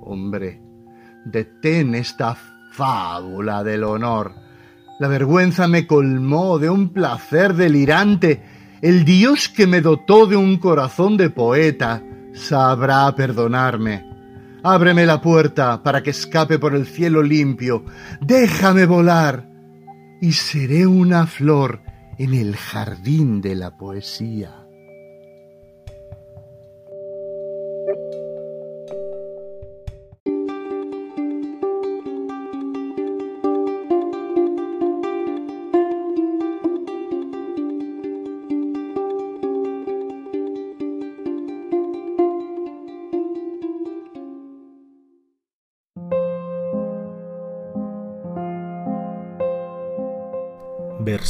Hombre, 0.03 0.61
detén 1.24 1.94
esta 1.94 2.37
fábula 2.72 3.64
del 3.64 3.85
honor. 3.85 4.35
La 4.98 5.09
vergüenza 5.09 5.66
me 5.66 5.87
colmó 5.87 6.59
de 6.59 6.70
un 6.70 6.90
placer 6.90 7.55
delirante. 7.55 8.42
El 8.83 9.05
Dios 9.05 9.48
que 9.48 9.66
me 9.66 9.81
dotó 9.81 10.27
de 10.27 10.37
un 10.37 10.59
corazón 10.59 11.16
de 11.16 11.31
poeta 11.31 12.03
sabrá 12.33 13.14
perdonarme. 13.14 14.05
Ábreme 14.62 15.05
la 15.05 15.20
puerta 15.20 15.83
para 15.83 16.03
que 16.03 16.11
escape 16.11 16.59
por 16.59 16.74
el 16.74 16.87
cielo 16.87 17.22
limpio. 17.22 17.85
Déjame 18.20 18.87
volar 18.87 19.48
y 20.20 20.33
seré 20.33 20.87
una 20.87 21.27
flor 21.27 21.83
en 22.18 22.35
el 22.35 22.57
jardín 22.57 23.40
de 23.40 23.55
la 23.57 23.77
poesía. 23.77 24.63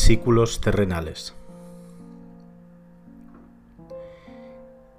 Versículos 0.07 0.61
terrenales. 0.61 1.35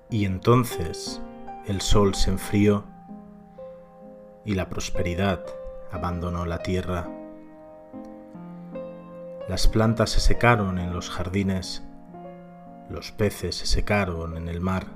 Y 0.10 0.26
entonces 0.26 1.22
el 1.68 1.82
sol 1.82 2.16
se 2.16 2.32
enfrió 2.32 2.86
y 4.46 4.56
la 4.56 4.68
prosperidad 4.68 5.46
abandonó 5.92 6.48
la 6.48 6.58
tierra. 6.64 7.08
Las 9.48 9.68
plantas 9.68 10.10
se 10.10 10.22
secaron 10.22 10.80
en 10.80 10.92
los 10.92 11.12
jardines, 11.12 11.84
los 12.90 13.12
peces 13.12 13.58
se 13.58 13.68
secaron 13.68 14.36
en 14.38 14.50
el 14.50 14.60
mar 14.60 14.88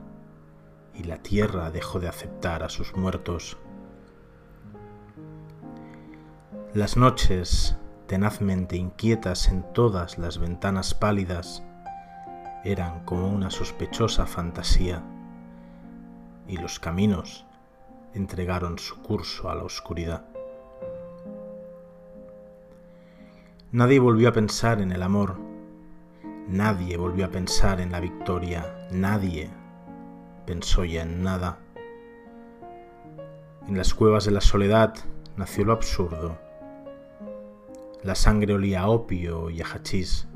y 0.95 1.03
la 1.03 1.19
tierra 1.19 1.69
dejó 1.69 1.99
de 1.99 2.07
aceptar 2.07 2.63
a 2.63 2.69
sus 2.69 2.95
muertos. 2.97 3.59
Las 6.73 6.97
noches 6.97 7.77
tenazmente 8.09 8.75
inquietas 8.75 9.49
en 9.49 9.61
todas 9.71 10.17
las 10.17 10.39
ventanas 10.39 10.95
pálidas, 10.95 11.63
eran 12.63 13.05
como 13.05 13.29
una 13.29 13.51
sospechosa 13.51 14.25
fantasía, 14.25 15.03
y 16.47 16.57
los 16.57 16.79
caminos 16.79 17.45
entregaron 18.15 18.79
su 18.79 18.99
curso 19.03 19.51
a 19.51 19.53
la 19.53 19.63
oscuridad. 19.63 20.25
Nadie 23.71 23.99
volvió 23.99 24.29
a 24.29 24.33
pensar 24.33 24.81
en 24.81 24.91
el 24.91 25.03
amor, 25.03 25.37
nadie 26.47 26.97
volvió 26.97 27.27
a 27.27 27.29
pensar 27.29 27.79
en 27.79 27.91
la 27.91 27.99
victoria, 27.99 28.87
nadie 28.89 29.51
pensó 30.47 30.83
ya 30.83 31.03
en 31.03 31.21
nada. 31.21 31.59
En 33.67 33.77
las 33.77 33.93
cuevas 33.93 34.25
de 34.25 34.31
la 34.31 34.41
soledad 34.41 34.95
nació 35.37 35.65
lo 35.65 35.73
absurdo, 35.73 36.48
la 38.03 38.15
sangre 38.15 38.53
olía 38.53 38.81
a 38.81 38.89
opio 38.89 39.49
y 39.49 39.61
a 39.61 39.65
hachís. 39.65 40.27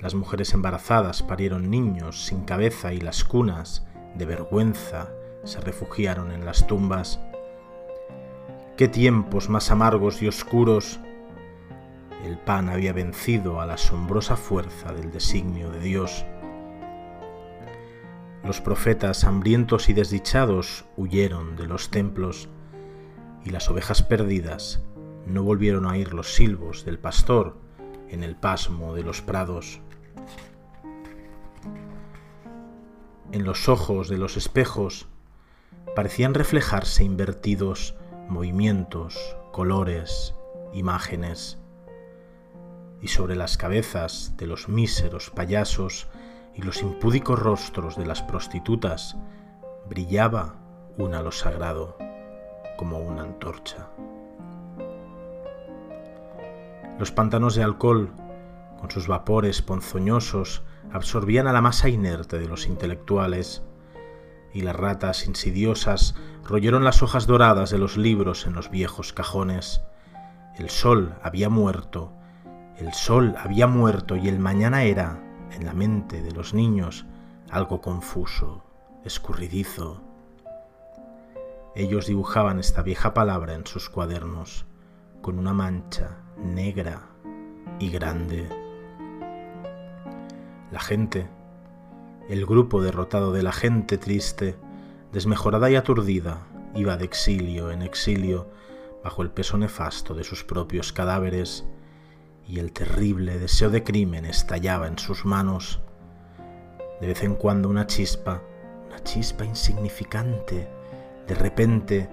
Las 0.00 0.14
mujeres 0.14 0.54
embarazadas 0.54 1.22
parieron 1.22 1.70
niños 1.70 2.24
sin 2.24 2.44
cabeza 2.44 2.94
y 2.94 3.00
las 3.00 3.24
cunas, 3.24 3.86
de 4.14 4.24
vergüenza, 4.24 5.10
se 5.44 5.60
refugiaron 5.60 6.32
en 6.32 6.44
las 6.44 6.66
tumbas. 6.66 7.20
Qué 8.76 8.88
tiempos 8.88 9.48
más 9.50 9.70
amargos 9.70 10.22
y 10.22 10.28
oscuros. 10.28 10.98
El 12.24 12.38
pan 12.38 12.68
había 12.70 12.92
vencido 12.92 13.60
a 13.60 13.66
la 13.66 13.74
asombrosa 13.74 14.36
fuerza 14.36 14.92
del 14.92 15.12
designio 15.12 15.70
de 15.70 15.80
Dios. 15.80 16.24
Los 18.44 18.60
profetas 18.60 19.24
hambrientos 19.24 19.88
y 19.88 19.92
desdichados 19.92 20.86
huyeron 20.96 21.56
de 21.56 21.66
los 21.66 21.90
templos 21.90 22.48
y 23.44 23.50
las 23.50 23.70
ovejas 23.70 24.02
perdidas 24.02 24.85
no 25.26 25.42
volvieron 25.42 25.86
a 25.86 25.90
oír 25.90 26.14
los 26.14 26.34
silbos 26.34 26.84
del 26.84 26.98
pastor 26.98 27.56
en 28.08 28.22
el 28.22 28.36
pasmo 28.36 28.94
de 28.94 29.02
los 29.02 29.20
prados. 29.20 29.80
En 33.32 33.44
los 33.44 33.68
ojos 33.68 34.08
de 34.08 34.18
los 34.18 34.36
espejos 34.36 35.08
parecían 35.94 36.34
reflejarse 36.34 37.04
invertidos 37.04 37.96
movimientos, 38.28 39.36
colores, 39.52 40.34
imágenes, 40.72 41.58
y 43.00 43.08
sobre 43.08 43.36
las 43.36 43.56
cabezas 43.56 44.36
de 44.36 44.46
los 44.46 44.68
míseros 44.68 45.30
payasos 45.30 46.08
y 46.54 46.62
los 46.62 46.82
impúdicos 46.82 47.38
rostros 47.38 47.96
de 47.96 48.06
las 48.06 48.22
prostitutas 48.22 49.16
brillaba 49.88 50.56
un 50.96 51.14
halo 51.14 51.30
sagrado 51.30 51.96
como 52.76 52.98
una 52.98 53.22
antorcha. 53.22 53.88
Los 56.98 57.12
pantanos 57.12 57.54
de 57.54 57.62
alcohol, 57.62 58.10
con 58.80 58.90
sus 58.90 59.06
vapores 59.06 59.60
ponzoñosos, 59.60 60.62
absorbían 60.90 61.46
a 61.46 61.52
la 61.52 61.60
masa 61.60 61.90
inerte 61.90 62.38
de 62.38 62.48
los 62.48 62.66
intelectuales, 62.66 63.62
y 64.54 64.62
las 64.62 64.74
ratas 64.74 65.26
insidiosas 65.26 66.14
royeron 66.42 66.84
las 66.84 67.02
hojas 67.02 67.26
doradas 67.26 67.68
de 67.68 67.76
los 67.76 67.98
libros 67.98 68.46
en 68.46 68.54
los 68.54 68.70
viejos 68.70 69.12
cajones. 69.12 69.82
El 70.56 70.70
sol 70.70 71.14
había 71.22 71.50
muerto, 71.50 72.14
el 72.78 72.94
sol 72.94 73.34
había 73.36 73.66
muerto 73.66 74.16
y 74.16 74.28
el 74.28 74.38
mañana 74.38 74.84
era, 74.84 75.22
en 75.52 75.66
la 75.66 75.74
mente 75.74 76.22
de 76.22 76.32
los 76.32 76.54
niños, 76.54 77.04
algo 77.50 77.82
confuso, 77.82 78.64
escurridizo. 79.04 80.02
Ellos 81.74 82.06
dibujaban 82.06 82.58
esta 82.58 82.80
vieja 82.80 83.12
palabra 83.12 83.52
en 83.52 83.66
sus 83.66 83.90
cuadernos, 83.90 84.64
con 85.20 85.38
una 85.38 85.52
mancha 85.52 86.22
negra 86.36 87.02
y 87.78 87.90
grande. 87.90 88.48
La 90.70 90.80
gente, 90.80 91.28
el 92.28 92.44
grupo 92.46 92.82
derrotado 92.82 93.32
de 93.32 93.42
la 93.42 93.52
gente 93.52 93.98
triste, 93.98 94.56
desmejorada 95.12 95.70
y 95.70 95.76
aturdida, 95.76 96.46
iba 96.74 96.96
de 96.96 97.04
exilio 97.04 97.70
en 97.70 97.82
exilio 97.82 98.48
bajo 99.02 99.22
el 99.22 99.30
peso 99.30 99.56
nefasto 99.56 100.14
de 100.14 100.24
sus 100.24 100.44
propios 100.44 100.92
cadáveres, 100.92 101.64
y 102.48 102.58
el 102.58 102.72
terrible 102.72 103.38
deseo 103.38 103.70
de 103.70 103.82
crimen 103.82 104.24
estallaba 104.24 104.86
en 104.86 104.98
sus 104.98 105.24
manos. 105.24 105.80
De 107.00 107.08
vez 107.08 107.22
en 107.22 107.34
cuando 107.34 107.68
una 107.68 107.86
chispa, 107.86 108.42
una 108.86 109.02
chispa 109.02 109.44
insignificante, 109.44 110.68
de 111.26 111.34
repente 111.34 112.08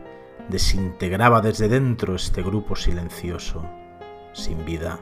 desintegraba 0.50 1.42
desde 1.42 1.68
dentro 1.68 2.16
este 2.16 2.42
grupo 2.42 2.76
silencioso 2.76 3.64
sin 4.34 4.66
vida. 4.66 5.00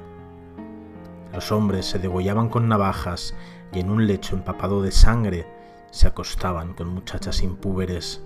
Los 1.34 1.52
hombres 1.52 1.86
se 1.86 2.00
degollaban 2.00 2.50
con 2.50 2.67
navajas 2.67 3.34
y 3.74 3.80
en 3.80 3.89
un 3.89 4.06
lecho 4.06 4.36
empapado 4.36 4.82
de 4.82 4.91
sangre 4.91 5.48
se 5.91 6.08
acostaban 6.08 6.74
con 6.74 6.89
muchachas 6.89 7.41
impúberes. 7.41 8.22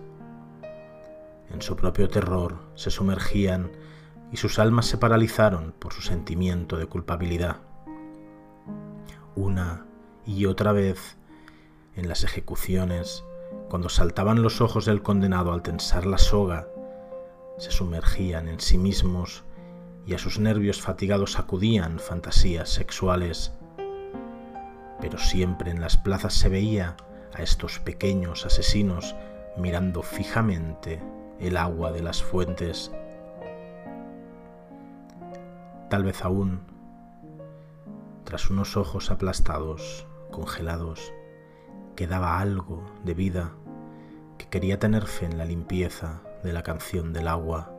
En 1.51 1.61
su 1.61 1.75
propio 1.75 2.09
terror 2.09 2.57
se 2.75 2.89
sumergían 2.89 3.71
y 4.31 4.37
sus 4.37 4.59
almas 4.59 4.87
se 4.87 4.97
paralizaron 4.97 5.73
por 5.77 5.93
su 5.93 6.01
sentimiento 6.01 6.77
de 6.77 6.87
culpabilidad. 6.87 7.57
Una 9.35 9.85
y 10.25 10.45
otra 10.47 10.71
vez, 10.71 11.17
en 11.95 12.09
las 12.09 12.23
ejecuciones, 12.23 13.23
cuando 13.69 13.89
saltaban 13.89 14.41
los 14.41 14.59
ojos 14.61 14.85
del 14.85 15.01
condenado 15.01 15.53
al 15.53 15.61
tensar 15.61 16.05
la 16.05 16.17
soga, 16.17 16.67
se 17.57 17.71
sumergían 17.71 18.49
en 18.49 18.59
sí 18.59 18.77
mismos 18.77 19.44
y 20.05 20.13
a 20.13 20.17
sus 20.17 20.39
nervios 20.39 20.81
fatigados 20.81 21.39
acudían 21.39 21.99
fantasías 21.99 22.69
sexuales. 22.69 23.51
Pero 25.01 25.17
siempre 25.17 25.71
en 25.71 25.81
las 25.81 25.97
plazas 25.97 26.33
se 26.33 26.49
veía 26.49 26.95
a 27.33 27.41
estos 27.41 27.79
pequeños 27.79 28.45
asesinos 28.45 29.15
mirando 29.57 30.03
fijamente 30.03 31.01
el 31.39 31.57
agua 31.57 31.91
de 31.91 32.01
las 32.01 32.21
fuentes. 32.21 32.91
Tal 35.89 36.03
vez 36.03 36.23
aún, 36.23 36.61
tras 38.23 38.49
unos 38.49 38.77
ojos 38.77 39.11
aplastados, 39.11 40.05
congelados, 40.31 41.13
quedaba 41.95 42.39
algo 42.39 42.83
de 43.03 43.13
vida 43.13 43.51
que 44.37 44.47
quería 44.47 44.79
tener 44.79 45.05
fe 45.05 45.25
en 45.25 45.37
la 45.37 45.45
limpieza 45.45 46.21
de 46.43 46.53
la 46.53 46.63
canción 46.63 47.13
del 47.13 47.27
agua. 47.27 47.71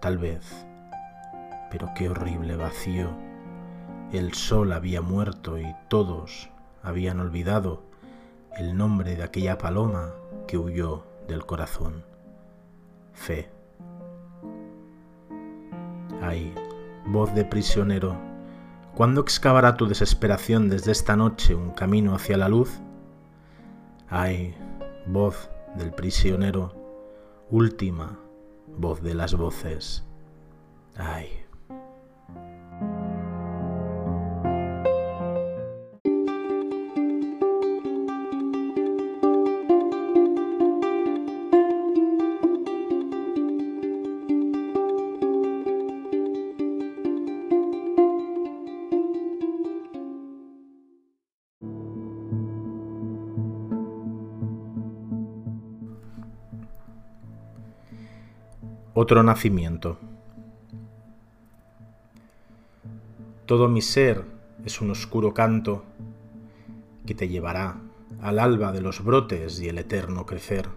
Tal 0.00 0.18
vez, 0.18 0.67
pero 1.70 1.88
qué 1.94 2.08
horrible 2.08 2.56
vacío. 2.56 3.10
El 4.12 4.34
sol 4.34 4.72
había 4.72 5.02
muerto 5.02 5.58
y 5.58 5.74
todos 5.88 6.50
habían 6.82 7.20
olvidado 7.20 7.82
el 8.56 8.76
nombre 8.76 9.16
de 9.16 9.22
aquella 9.22 9.58
paloma 9.58 10.12
que 10.46 10.58
huyó 10.58 11.04
del 11.28 11.44
corazón. 11.44 12.04
Fe. 13.12 13.50
Ay, 16.22 16.54
voz 17.06 17.34
de 17.34 17.44
prisionero, 17.44 18.16
¿cuándo 18.94 19.20
excavará 19.20 19.76
tu 19.76 19.86
desesperación 19.86 20.68
desde 20.68 20.92
esta 20.92 21.16
noche 21.16 21.54
un 21.54 21.70
camino 21.70 22.14
hacia 22.14 22.36
la 22.36 22.48
luz? 22.48 22.80
Ay, 24.08 24.56
voz 25.06 25.50
del 25.76 25.92
prisionero, 25.92 26.74
última 27.50 28.18
voz 28.76 29.02
de 29.02 29.14
las 29.14 29.34
voces. 29.34 30.04
Ay. 30.96 31.37
Otro 59.08 59.22
nacimiento. 59.22 59.98
Todo 63.46 63.66
mi 63.66 63.80
ser 63.80 64.22
es 64.66 64.82
un 64.82 64.90
oscuro 64.90 65.32
canto 65.32 65.82
que 67.06 67.14
te 67.14 67.26
llevará 67.26 67.80
al 68.20 68.38
alba 68.38 68.70
de 68.70 68.82
los 68.82 69.02
brotes 69.02 69.60
y 69.60 69.68
el 69.70 69.78
eterno 69.78 70.26
crecer. 70.26 70.68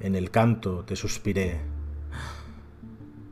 En 0.00 0.16
el 0.16 0.32
canto 0.32 0.84
te 0.84 0.96
suspiré, 0.96 1.60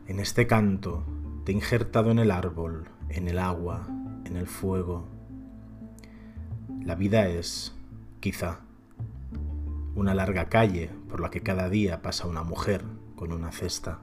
en 0.07 0.21
este 0.21 0.47
canto 0.47 1.03
te 1.45 1.51
he 1.51 1.55
injertado 1.57 2.13
en 2.13 2.21
el 2.21 2.31
árbol, 2.31 2.91
en 3.09 3.27
el 3.27 3.41
agua, 3.41 3.89
en 4.25 4.37
el 4.37 4.47
fuego. 4.47 5.09
La 6.85 6.95
vida 6.95 7.27
es, 7.27 7.75
quizá, 8.21 8.61
una 9.97 10.15
larga 10.15 10.49
calle 10.49 10.93
por 11.09 11.19
la 11.19 11.31
que 11.31 11.41
cada 11.41 11.69
día 11.69 12.03
pasa 12.03 12.29
una 12.29 12.45
mujer 12.45 12.85
con 13.21 13.35
una 13.35 13.53
cesta. 13.53 13.99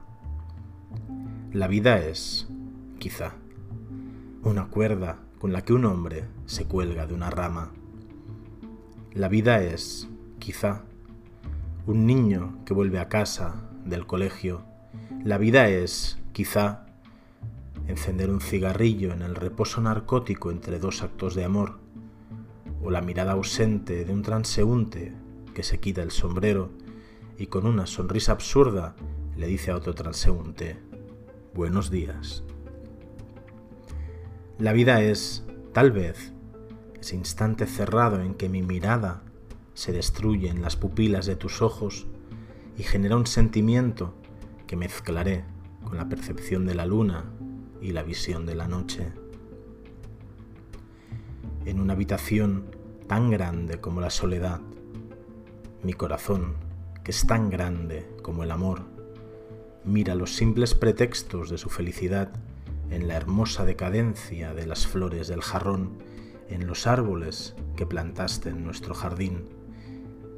La 1.52 1.66
vida 1.66 1.98
es, 1.98 2.46
quizá, 3.00 3.32
una 4.44 4.68
cuerda 4.68 5.18
con 5.40 5.52
la 5.52 5.62
que 5.62 5.72
un 5.72 5.86
hombre 5.86 6.26
se 6.46 6.66
cuelga 6.66 7.08
de 7.08 7.14
una 7.14 7.28
rama. 7.28 7.72
La 9.12 9.26
vida 9.26 9.60
es, 9.60 10.06
quizá, 10.38 10.84
un 11.84 12.06
niño 12.06 12.60
que 12.64 12.74
vuelve 12.74 13.00
a 13.00 13.08
casa 13.08 13.56
del 13.84 14.06
colegio. 14.06 14.62
La 15.24 15.36
vida 15.36 15.68
es, 15.68 16.20
quizá, 16.32 16.86
encender 17.88 18.30
un 18.30 18.40
cigarrillo 18.40 19.12
en 19.12 19.22
el 19.22 19.34
reposo 19.34 19.80
narcótico 19.80 20.52
entre 20.52 20.78
dos 20.78 21.02
actos 21.02 21.34
de 21.34 21.42
amor, 21.42 21.80
o 22.84 22.92
la 22.92 23.00
mirada 23.00 23.32
ausente 23.32 24.04
de 24.04 24.12
un 24.12 24.22
transeúnte 24.22 25.12
que 25.54 25.64
se 25.64 25.80
quita 25.80 26.04
el 26.04 26.12
sombrero 26.12 26.70
y 27.38 27.46
con 27.46 27.66
una 27.66 27.86
sonrisa 27.86 28.32
absurda 28.32 28.96
le 29.36 29.46
dice 29.46 29.70
a 29.70 29.76
otro 29.76 29.94
transeúnte, 29.94 30.76
buenos 31.54 31.88
días. 31.88 32.42
La 34.58 34.72
vida 34.72 35.00
es, 35.02 35.44
tal 35.72 35.92
vez, 35.92 36.32
ese 37.00 37.14
instante 37.14 37.66
cerrado 37.66 38.20
en 38.20 38.34
que 38.34 38.48
mi 38.48 38.62
mirada 38.62 39.22
se 39.74 39.92
destruye 39.92 40.48
en 40.48 40.62
las 40.62 40.74
pupilas 40.74 41.26
de 41.26 41.36
tus 41.36 41.62
ojos 41.62 42.08
y 42.76 42.82
genera 42.82 43.16
un 43.16 43.26
sentimiento 43.26 44.14
que 44.66 44.74
mezclaré 44.76 45.44
con 45.84 45.96
la 45.96 46.08
percepción 46.08 46.66
de 46.66 46.74
la 46.74 46.86
luna 46.86 47.24
y 47.80 47.92
la 47.92 48.02
visión 48.02 48.46
de 48.46 48.56
la 48.56 48.66
noche. 48.66 49.12
En 51.64 51.78
una 51.78 51.92
habitación 51.92 52.74
tan 53.06 53.30
grande 53.30 53.80
como 53.80 54.00
la 54.00 54.10
soledad, 54.10 54.60
mi 55.84 55.92
corazón, 55.92 56.67
es 57.08 57.26
tan 57.26 57.48
grande 57.48 58.06
como 58.20 58.42
el 58.42 58.50
amor, 58.50 58.82
mira 59.82 60.14
los 60.14 60.36
simples 60.36 60.74
pretextos 60.74 61.48
de 61.48 61.56
su 61.56 61.70
felicidad 61.70 62.28
en 62.90 63.08
la 63.08 63.16
hermosa 63.16 63.64
decadencia 63.64 64.52
de 64.52 64.66
las 64.66 64.86
flores 64.86 65.26
del 65.26 65.40
jarrón, 65.40 66.02
en 66.50 66.66
los 66.66 66.86
árboles 66.86 67.54
que 67.76 67.86
plantaste 67.86 68.50
en 68.50 68.62
nuestro 68.62 68.94
jardín, 68.94 69.48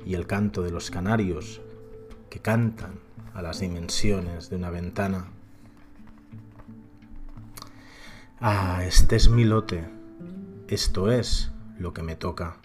y 0.07 0.15
el 0.15 0.29
canto 0.29 0.63
de 0.63 0.71
los 0.71 0.93
canarios 0.93 1.61
que 2.31 2.39
cantan 2.39 3.01
a 3.35 3.43
las 3.43 3.59
dimensiones 3.59 4.49
de 4.49 4.55
una 4.55 4.71
ventana. 4.71 5.27
Ah, 8.39 8.85
este 8.87 9.17
es 9.17 9.29
mi 9.29 9.43
lote, 9.43 9.89
esto 10.69 11.11
es 11.11 11.51
lo 11.81 11.93
que 11.93 12.05
me 12.05 12.15
toca 12.15 12.59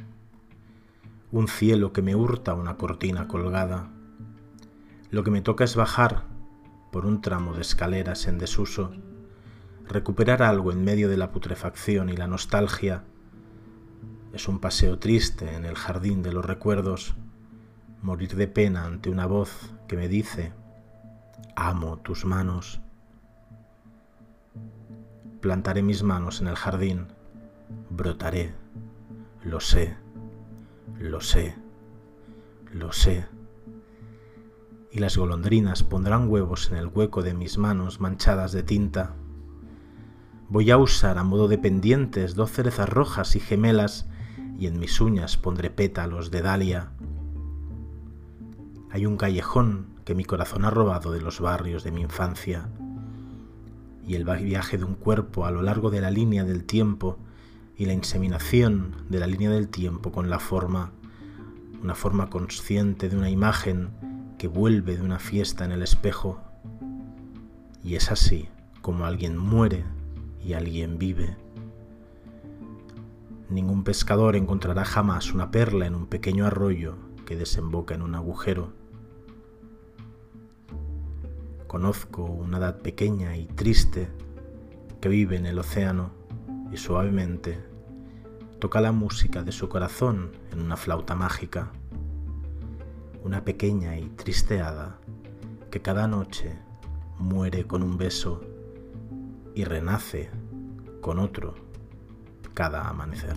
un 1.35 1.49
cielo 1.49 1.91
que 1.91 2.01
me 2.01 2.15
hurta 2.15 2.53
una 2.53 2.77
cortina 2.77 3.27
colgada. 3.27 3.89
Lo 5.15 5.23
que 5.23 5.32
me 5.32 5.39
toca 5.39 5.63
es 5.63 5.78
bajar 5.78 6.23
por 6.91 7.06
un 7.06 7.21
tramo 7.21 7.54
de 7.54 7.62
escaleras 7.62 8.28
en 8.28 8.38
desuso, 8.38 8.91
recuperar 9.88 10.43
algo 10.43 10.73
en 10.73 10.84
medio 10.84 11.08
de 11.08 11.15
la 11.15 11.32
putrefacción 11.32 12.10
y 12.10 12.17
la 12.17 12.28
nostalgia. 12.28 13.06
Es 14.34 14.49
un 14.49 14.60
paseo 14.60 14.99
triste 14.99 15.56
en 15.56 15.63
el 15.63 15.75
jardín 15.75 16.21
de 16.21 16.34
los 16.34 16.43
recuerdos, 16.43 17.15
morir 18.01 18.36
de 18.36 18.49
pena 18.49 18.84
ante 18.84 19.10
una 19.10 19.25
voz 19.25 19.71
que 19.88 19.95
me 19.95 20.10
dice, 20.10 20.51
amo 21.56 21.95
tus 21.99 22.25
manos. 22.25 22.82
Plantaré 25.39 25.82
mis 25.82 26.04
manos 26.04 26.41
en 26.41 26.47
el 26.47 26.58
jardín, 26.58 27.08
brotaré, 27.89 28.54
lo 29.45 29.62
sé 29.62 29.95
lo 30.99 31.22
sé, 31.22 31.55
lo 32.74 32.91
sé. 32.91 33.34
Y 34.95 34.99
las 34.99 35.17
golondrinas 35.17 35.83
pondrán 35.83 36.29
huevos 36.29 36.71
en 36.71 36.77
el 36.77 36.87
hueco 36.87 37.21
de 37.21 37.33
mis 37.33 37.57
manos 37.57 37.99
manchadas 37.99 38.53
de 38.53 38.63
tinta. 38.63 39.13
Voy 40.47 40.71
a 40.71 40.77
usar 40.77 41.17
a 41.17 41.23
modo 41.25 41.49
de 41.49 41.57
pendientes 41.57 42.33
dos 42.33 42.49
cerezas 42.49 42.87
rojas 42.87 43.35
y 43.35 43.41
gemelas 43.41 44.07
y 44.57 44.67
en 44.67 44.79
mis 44.79 45.01
uñas 45.01 45.35
pondré 45.35 45.69
pétalos 45.69 46.31
de 46.31 46.41
dalia. 46.41 46.91
Hay 48.89 49.05
un 49.05 49.17
callejón 49.17 49.87
que 50.05 50.15
mi 50.15 50.23
corazón 50.23 50.63
ha 50.63 50.69
robado 50.69 51.11
de 51.11 51.19
los 51.19 51.41
barrios 51.41 51.83
de 51.83 51.91
mi 51.91 51.99
infancia 51.99 52.69
y 54.07 54.15
el 54.15 54.23
viaje 54.23 54.77
de 54.77 54.85
un 54.85 54.95
cuerpo 54.95 55.45
a 55.45 55.51
lo 55.51 55.61
largo 55.61 55.89
de 55.89 55.99
la 55.99 56.09
línea 56.09 56.45
del 56.45 56.63
tiempo 56.63 57.17
y 57.75 57.85
la 57.85 57.91
inseminación 57.91 58.95
de 59.09 59.19
la 59.19 59.27
línea 59.27 59.49
del 59.49 59.67
tiempo 59.67 60.13
con 60.13 60.29
la 60.29 60.39
forma, 60.39 60.93
una 61.83 61.95
forma 61.95 62.29
consciente 62.29 63.09
de 63.09 63.17
una 63.17 63.29
imagen 63.29 64.14
vuelve 64.47 64.97
de 64.97 65.03
una 65.03 65.19
fiesta 65.19 65.65
en 65.65 65.71
el 65.71 65.81
espejo. 65.81 66.39
Y 67.83 67.95
es 67.95 68.11
así 68.11 68.49
como 68.81 69.05
alguien 69.05 69.37
muere 69.37 69.83
y 70.43 70.53
alguien 70.53 70.97
vive. 70.97 71.35
Ningún 73.49 73.83
pescador 73.83 74.35
encontrará 74.35 74.85
jamás 74.85 75.33
una 75.33 75.51
perla 75.51 75.85
en 75.85 75.95
un 75.95 76.07
pequeño 76.07 76.45
arroyo 76.45 76.95
que 77.25 77.35
desemboca 77.35 77.93
en 77.95 78.01
un 78.01 78.15
agujero. 78.15 78.73
Conozco 81.67 82.23
una 82.23 82.57
edad 82.57 82.81
pequeña 82.81 83.37
y 83.37 83.45
triste 83.45 84.07
que 85.01 85.09
vive 85.09 85.35
en 85.35 85.45
el 85.45 85.59
océano 85.59 86.11
y 86.71 86.77
suavemente 86.77 87.59
toca 88.59 88.81
la 88.81 88.91
música 88.91 89.43
de 89.43 89.51
su 89.51 89.69
corazón 89.69 90.31
en 90.51 90.61
una 90.61 90.77
flauta 90.77 91.15
mágica. 91.15 91.71
Una 93.26 93.43
pequeña 93.43 93.97
y 93.97 94.07
triste 94.09 94.61
hada 94.61 94.99
que 95.71 95.82
cada 95.82 96.07
noche 96.07 96.59
muere 97.17 97.65
con 97.65 97.82
un 97.82 97.97
beso 97.97 98.39
y 99.55 99.63
renace 99.63 100.30
con 101.01 101.17
otro 101.17 101.55
cada 102.53 102.88
amanecer. 102.88 103.36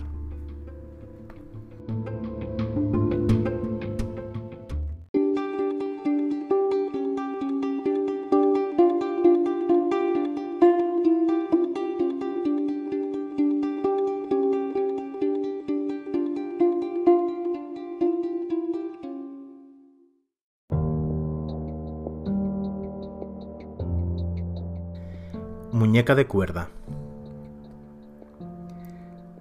De 26.15 26.25
cuerda. 26.25 26.69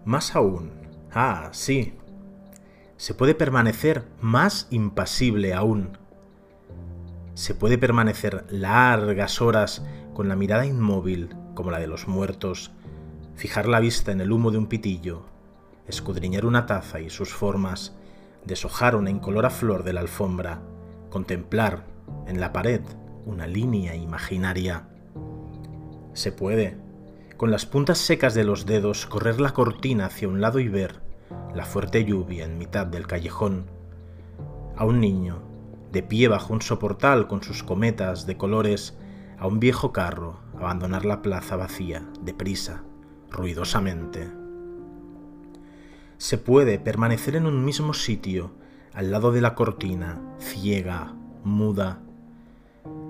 Más 0.04 0.36
aún. 0.36 0.70
Ah, 1.10 1.48
sí. 1.52 1.94
Se 2.98 3.14
puede 3.14 3.34
permanecer 3.34 4.04
más 4.20 4.66
impasible 4.70 5.54
aún. 5.54 5.96
Se 7.32 7.54
puede 7.54 7.78
permanecer 7.78 8.44
largas 8.50 9.40
horas 9.40 9.82
con 10.12 10.28
la 10.28 10.36
mirada 10.36 10.66
inmóvil 10.66 11.34
como 11.54 11.70
la 11.70 11.78
de 11.78 11.86
los 11.86 12.06
muertos, 12.06 12.70
fijar 13.34 13.66
la 13.66 13.80
vista 13.80 14.12
en 14.12 14.20
el 14.20 14.30
humo 14.30 14.50
de 14.50 14.58
un 14.58 14.66
pitillo, 14.66 15.24
escudriñar 15.86 16.44
una 16.44 16.66
taza 16.66 17.00
y 17.00 17.08
sus 17.08 17.32
formas, 17.32 17.96
deshojar 18.44 18.94
una 18.94 19.08
incolora 19.08 19.48
flor 19.48 19.84
de 19.84 19.94
la 19.94 20.00
alfombra, 20.00 20.60
contemplar 21.08 21.86
en 22.26 22.40
la 22.40 22.52
pared 22.52 22.82
una 23.24 23.46
línea 23.46 23.94
imaginaria 23.94 24.86
se 26.18 26.32
puede, 26.32 26.76
con 27.36 27.50
las 27.52 27.64
puntas 27.64 27.98
secas 27.98 28.34
de 28.34 28.42
los 28.42 28.66
dedos, 28.66 29.06
correr 29.06 29.40
la 29.40 29.52
cortina 29.52 30.06
hacia 30.06 30.28
un 30.28 30.40
lado 30.40 30.58
y 30.58 30.68
ver 30.68 31.00
la 31.54 31.64
fuerte 31.64 32.04
lluvia 32.04 32.44
en 32.44 32.58
mitad 32.58 32.86
del 32.86 33.06
callejón. 33.06 33.66
A 34.76 34.84
un 34.84 35.00
niño, 35.00 35.40
de 35.92 36.02
pie 36.02 36.26
bajo 36.26 36.52
un 36.52 36.60
soportal 36.60 37.28
con 37.28 37.42
sus 37.42 37.62
cometas 37.62 38.26
de 38.26 38.36
colores, 38.36 38.98
a 39.38 39.46
un 39.46 39.60
viejo 39.60 39.92
carro, 39.92 40.40
abandonar 40.58 41.04
la 41.04 41.22
plaza 41.22 41.54
vacía, 41.54 42.04
deprisa, 42.22 42.82
ruidosamente. 43.30 44.28
Se 46.16 46.36
puede 46.36 46.80
permanecer 46.80 47.36
en 47.36 47.46
un 47.46 47.64
mismo 47.64 47.94
sitio, 47.94 48.50
al 48.92 49.12
lado 49.12 49.30
de 49.30 49.40
la 49.40 49.54
cortina, 49.54 50.20
ciega, 50.40 51.14
muda. 51.44 52.00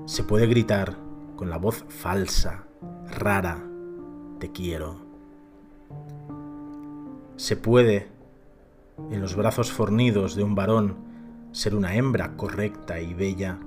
Se 0.04 0.22
puede 0.22 0.46
gritar 0.46 0.98
con 1.36 1.48
la 1.48 1.56
voz 1.56 1.86
falsa, 1.88 2.67
rara, 3.10 3.64
te 4.38 4.50
quiero. 4.52 4.96
Se 7.36 7.56
puede, 7.56 8.08
en 9.10 9.20
los 9.20 9.36
brazos 9.36 9.72
fornidos 9.72 10.34
de 10.34 10.42
un 10.42 10.54
varón, 10.54 10.96
ser 11.52 11.74
una 11.74 11.94
hembra 11.94 12.36
correcta 12.36 13.00
y 13.00 13.14
bella, 13.14 13.58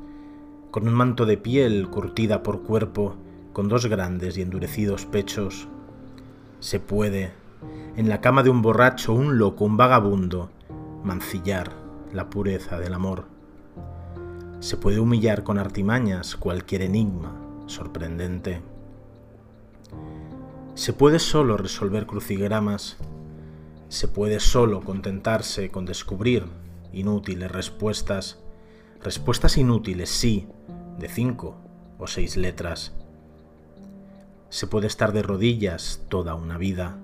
con 0.72 0.88
un 0.88 0.94
manto 0.94 1.26
de 1.26 1.38
piel 1.38 1.90
curtida 1.90 2.44
por 2.44 2.64
cuerpo, 2.64 3.16
con 3.54 3.68
dos 3.68 3.88
grandes 3.88 4.38
y 4.38 4.42
endurecidos 4.42 5.06
pechos. 5.06 5.68
Se 6.60 6.80
puede, 6.80 7.34
en 7.96 8.08
la 8.08 8.22
cama 8.22 8.44
de 8.44 8.50
un 8.50 8.62
borracho, 8.62 9.14
un 9.14 9.38
loco, 9.38 9.66
un 9.66 9.78
vagabundo, 9.78 10.50
mancillar 11.04 11.72
la 12.14 12.30
pureza 12.30 12.80
del 12.80 12.94
amor. 12.94 13.26
Se 14.60 14.78
puede 14.78 15.00
humillar 15.00 15.44
con 15.44 15.58
artimañas 15.58 16.36
cualquier 16.36 16.84
enigma 16.84 17.36
sorprendente. 17.66 18.62
Se 20.74 20.94
puede 20.94 21.20
solo 21.20 21.58
resolver 21.58 22.08
crucigramas, 22.08 22.98
se 23.90 24.08
puede 24.08 24.40
solo 24.40 24.80
contentarse 24.82 25.70
con 25.70 25.86
descubrir 25.86 26.46
inútiles 26.94 27.52
respuestas, 27.52 28.40
respuestas 29.04 29.58
inútiles, 29.58 30.10
sí, 30.10 30.48
de 30.98 31.10
cinco 31.10 31.58
o 32.00 32.08
seis 32.08 32.38
letras. 32.38 32.94
Se 34.50 34.66
puede 34.66 34.88
estar 34.88 35.12
de 35.12 35.24
rodillas 35.24 36.04
toda 36.08 36.36
una 36.36 36.58
vida. 36.58 36.98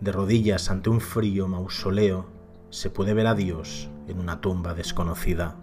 De 0.00 0.10
rodillas 0.10 0.70
ante 0.70 0.88
un 0.88 1.02
frío 1.02 1.48
mausoleo 1.48 2.26
se 2.70 2.88
puede 2.88 3.12
ver 3.12 3.26
a 3.26 3.34
Dios 3.34 3.90
en 4.08 4.18
una 4.18 4.40
tumba 4.40 4.72
desconocida. 4.72 5.56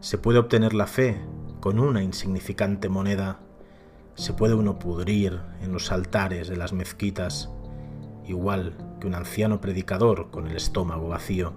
Se 0.00 0.18
puede 0.18 0.38
obtener 0.38 0.74
la 0.74 0.86
fe 0.86 1.20
con 1.60 1.78
una 1.78 2.02
insignificante 2.02 2.90
moneda 2.90 3.40
se 4.14 4.32
puede 4.32 4.54
uno 4.54 4.78
pudrir 4.78 5.40
en 5.62 5.72
los 5.72 5.92
altares 5.92 6.48
de 6.48 6.56
las 6.56 6.72
mezquitas, 6.72 7.48
igual 8.26 8.76
que 9.00 9.06
un 9.06 9.14
anciano 9.14 9.60
predicador 9.60 10.30
con 10.30 10.46
el 10.46 10.56
estómago 10.56 11.08
vacío. 11.08 11.52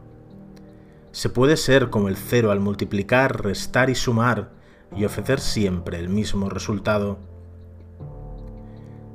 Se 1.11 1.29
puede 1.29 1.57
ser 1.57 1.89
como 1.89 2.07
el 2.07 2.17
cero 2.17 2.51
al 2.51 2.59
multiplicar, 2.59 3.43
restar 3.43 3.89
y 3.89 3.95
sumar 3.95 4.51
y 4.95 5.05
ofrecer 5.05 5.39
siempre 5.39 5.99
el 5.99 6.09
mismo 6.09 6.49
resultado. 6.49 7.19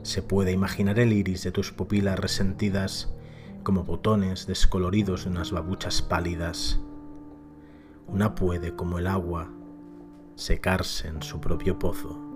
Se 0.02 0.22
puede 0.22 0.52
imaginar 0.52 0.98
el 0.98 1.12
iris 1.12 1.42
de 1.42 1.52
tus 1.52 1.72
pupilas 1.72 2.18
resentidas 2.18 3.12
como 3.62 3.84
botones 3.84 4.46
descoloridos 4.46 5.24
de 5.24 5.30
unas 5.30 5.50
babuchas 5.50 6.00
pálidas. 6.00 6.80
Una 8.06 8.34
puede, 8.34 8.74
como 8.74 8.98
el 8.98 9.06
agua, 9.06 9.50
secarse 10.36 11.08
en 11.08 11.22
su 11.22 11.40
propio 11.40 11.78
pozo. 11.78 12.27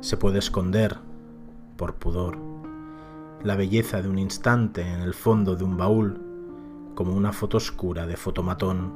Se 0.00 0.16
puede 0.16 0.38
esconder, 0.38 0.98
por 1.76 1.96
pudor, 1.96 2.38
la 3.42 3.56
belleza 3.56 4.00
de 4.00 4.08
un 4.08 4.18
instante 4.18 4.82
en 4.82 5.00
el 5.00 5.14
fondo 5.14 5.54
de 5.54 5.64
un 5.64 5.76
baúl, 5.76 6.20
como 6.94 7.14
una 7.14 7.32
foto 7.32 7.58
oscura 7.58 8.06
de 8.06 8.16
fotomatón. 8.16 8.92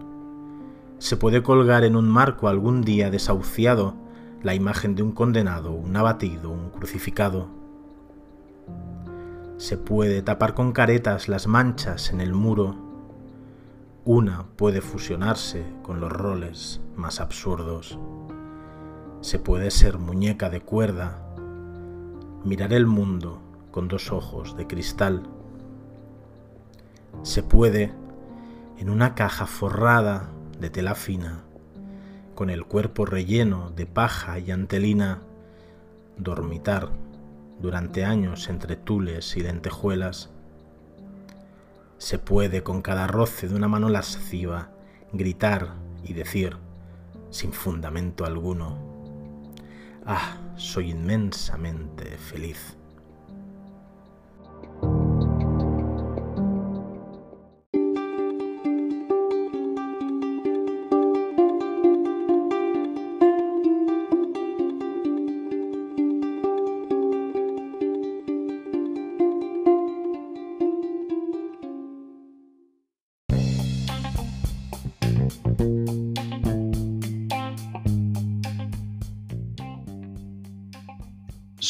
Se 0.98 1.16
puede 1.16 1.42
colgar 1.42 1.84
en 1.84 1.96
un 1.96 2.08
marco 2.08 2.48
algún 2.48 2.82
día 2.82 3.10
desahuciado 3.10 3.94
la 4.42 4.54
imagen 4.54 4.94
de 4.94 5.02
un 5.02 5.12
condenado, 5.12 5.72
un 5.72 5.96
abatido, 5.96 6.50
un 6.50 6.70
crucificado. 6.70 7.48
Se 9.58 9.76
puede 9.76 10.22
tapar 10.22 10.54
con 10.54 10.72
caretas 10.72 11.28
las 11.28 11.46
manchas 11.46 12.10
en 12.10 12.20
el 12.20 12.32
muro. 12.32 12.74
Una 14.04 14.44
puede 14.56 14.80
fusionarse 14.80 15.64
con 15.82 16.00
los 16.00 16.12
roles 16.12 16.80
más 16.94 17.20
absurdos 17.20 17.98
se 19.26 19.40
puede 19.40 19.72
ser 19.72 19.98
muñeca 19.98 20.50
de 20.50 20.60
cuerda, 20.60 21.18
mirar 22.44 22.72
el 22.72 22.86
mundo 22.86 23.42
con 23.72 23.88
dos 23.88 24.12
ojos 24.12 24.56
de 24.56 24.68
cristal. 24.68 25.24
Se 27.24 27.42
puede, 27.42 27.92
en 28.78 28.88
una 28.88 29.16
caja 29.16 29.46
forrada 29.46 30.30
de 30.60 30.70
tela 30.70 30.94
fina, 30.94 31.42
con 32.36 32.50
el 32.50 32.66
cuerpo 32.66 33.04
relleno 33.04 33.72
de 33.74 33.84
paja 33.86 34.38
y 34.38 34.52
antelina, 34.52 35.22
dormitar 36.16 36.90
durante 37.60 38.04
años 38.04 38.48
entre 38.48 38.76
tules 38.76 39.36
y 39.36 39.40
lentejuelas. 39.40 40.30
Se 41.98 42.20
puede 42.20 42.62
con 42.62 42.80
cada 42.80 43.08
roce 43.08 43.48
de 43.48 43.56
una 43.56 43.66
mano 43.66 43.88
lasciva 43.88 44.70
gritar 45.12 45.74
y 46.04 46.12
decir, 46.12 46.58
sin 47.30 47.52
fundamento 47.52 48.24
alguno, 48.24 48.85
Ah, 50.08 50.36
soy 50.56 50.90
inmensamente 50.90 52.16
feliz. 52.16 52.76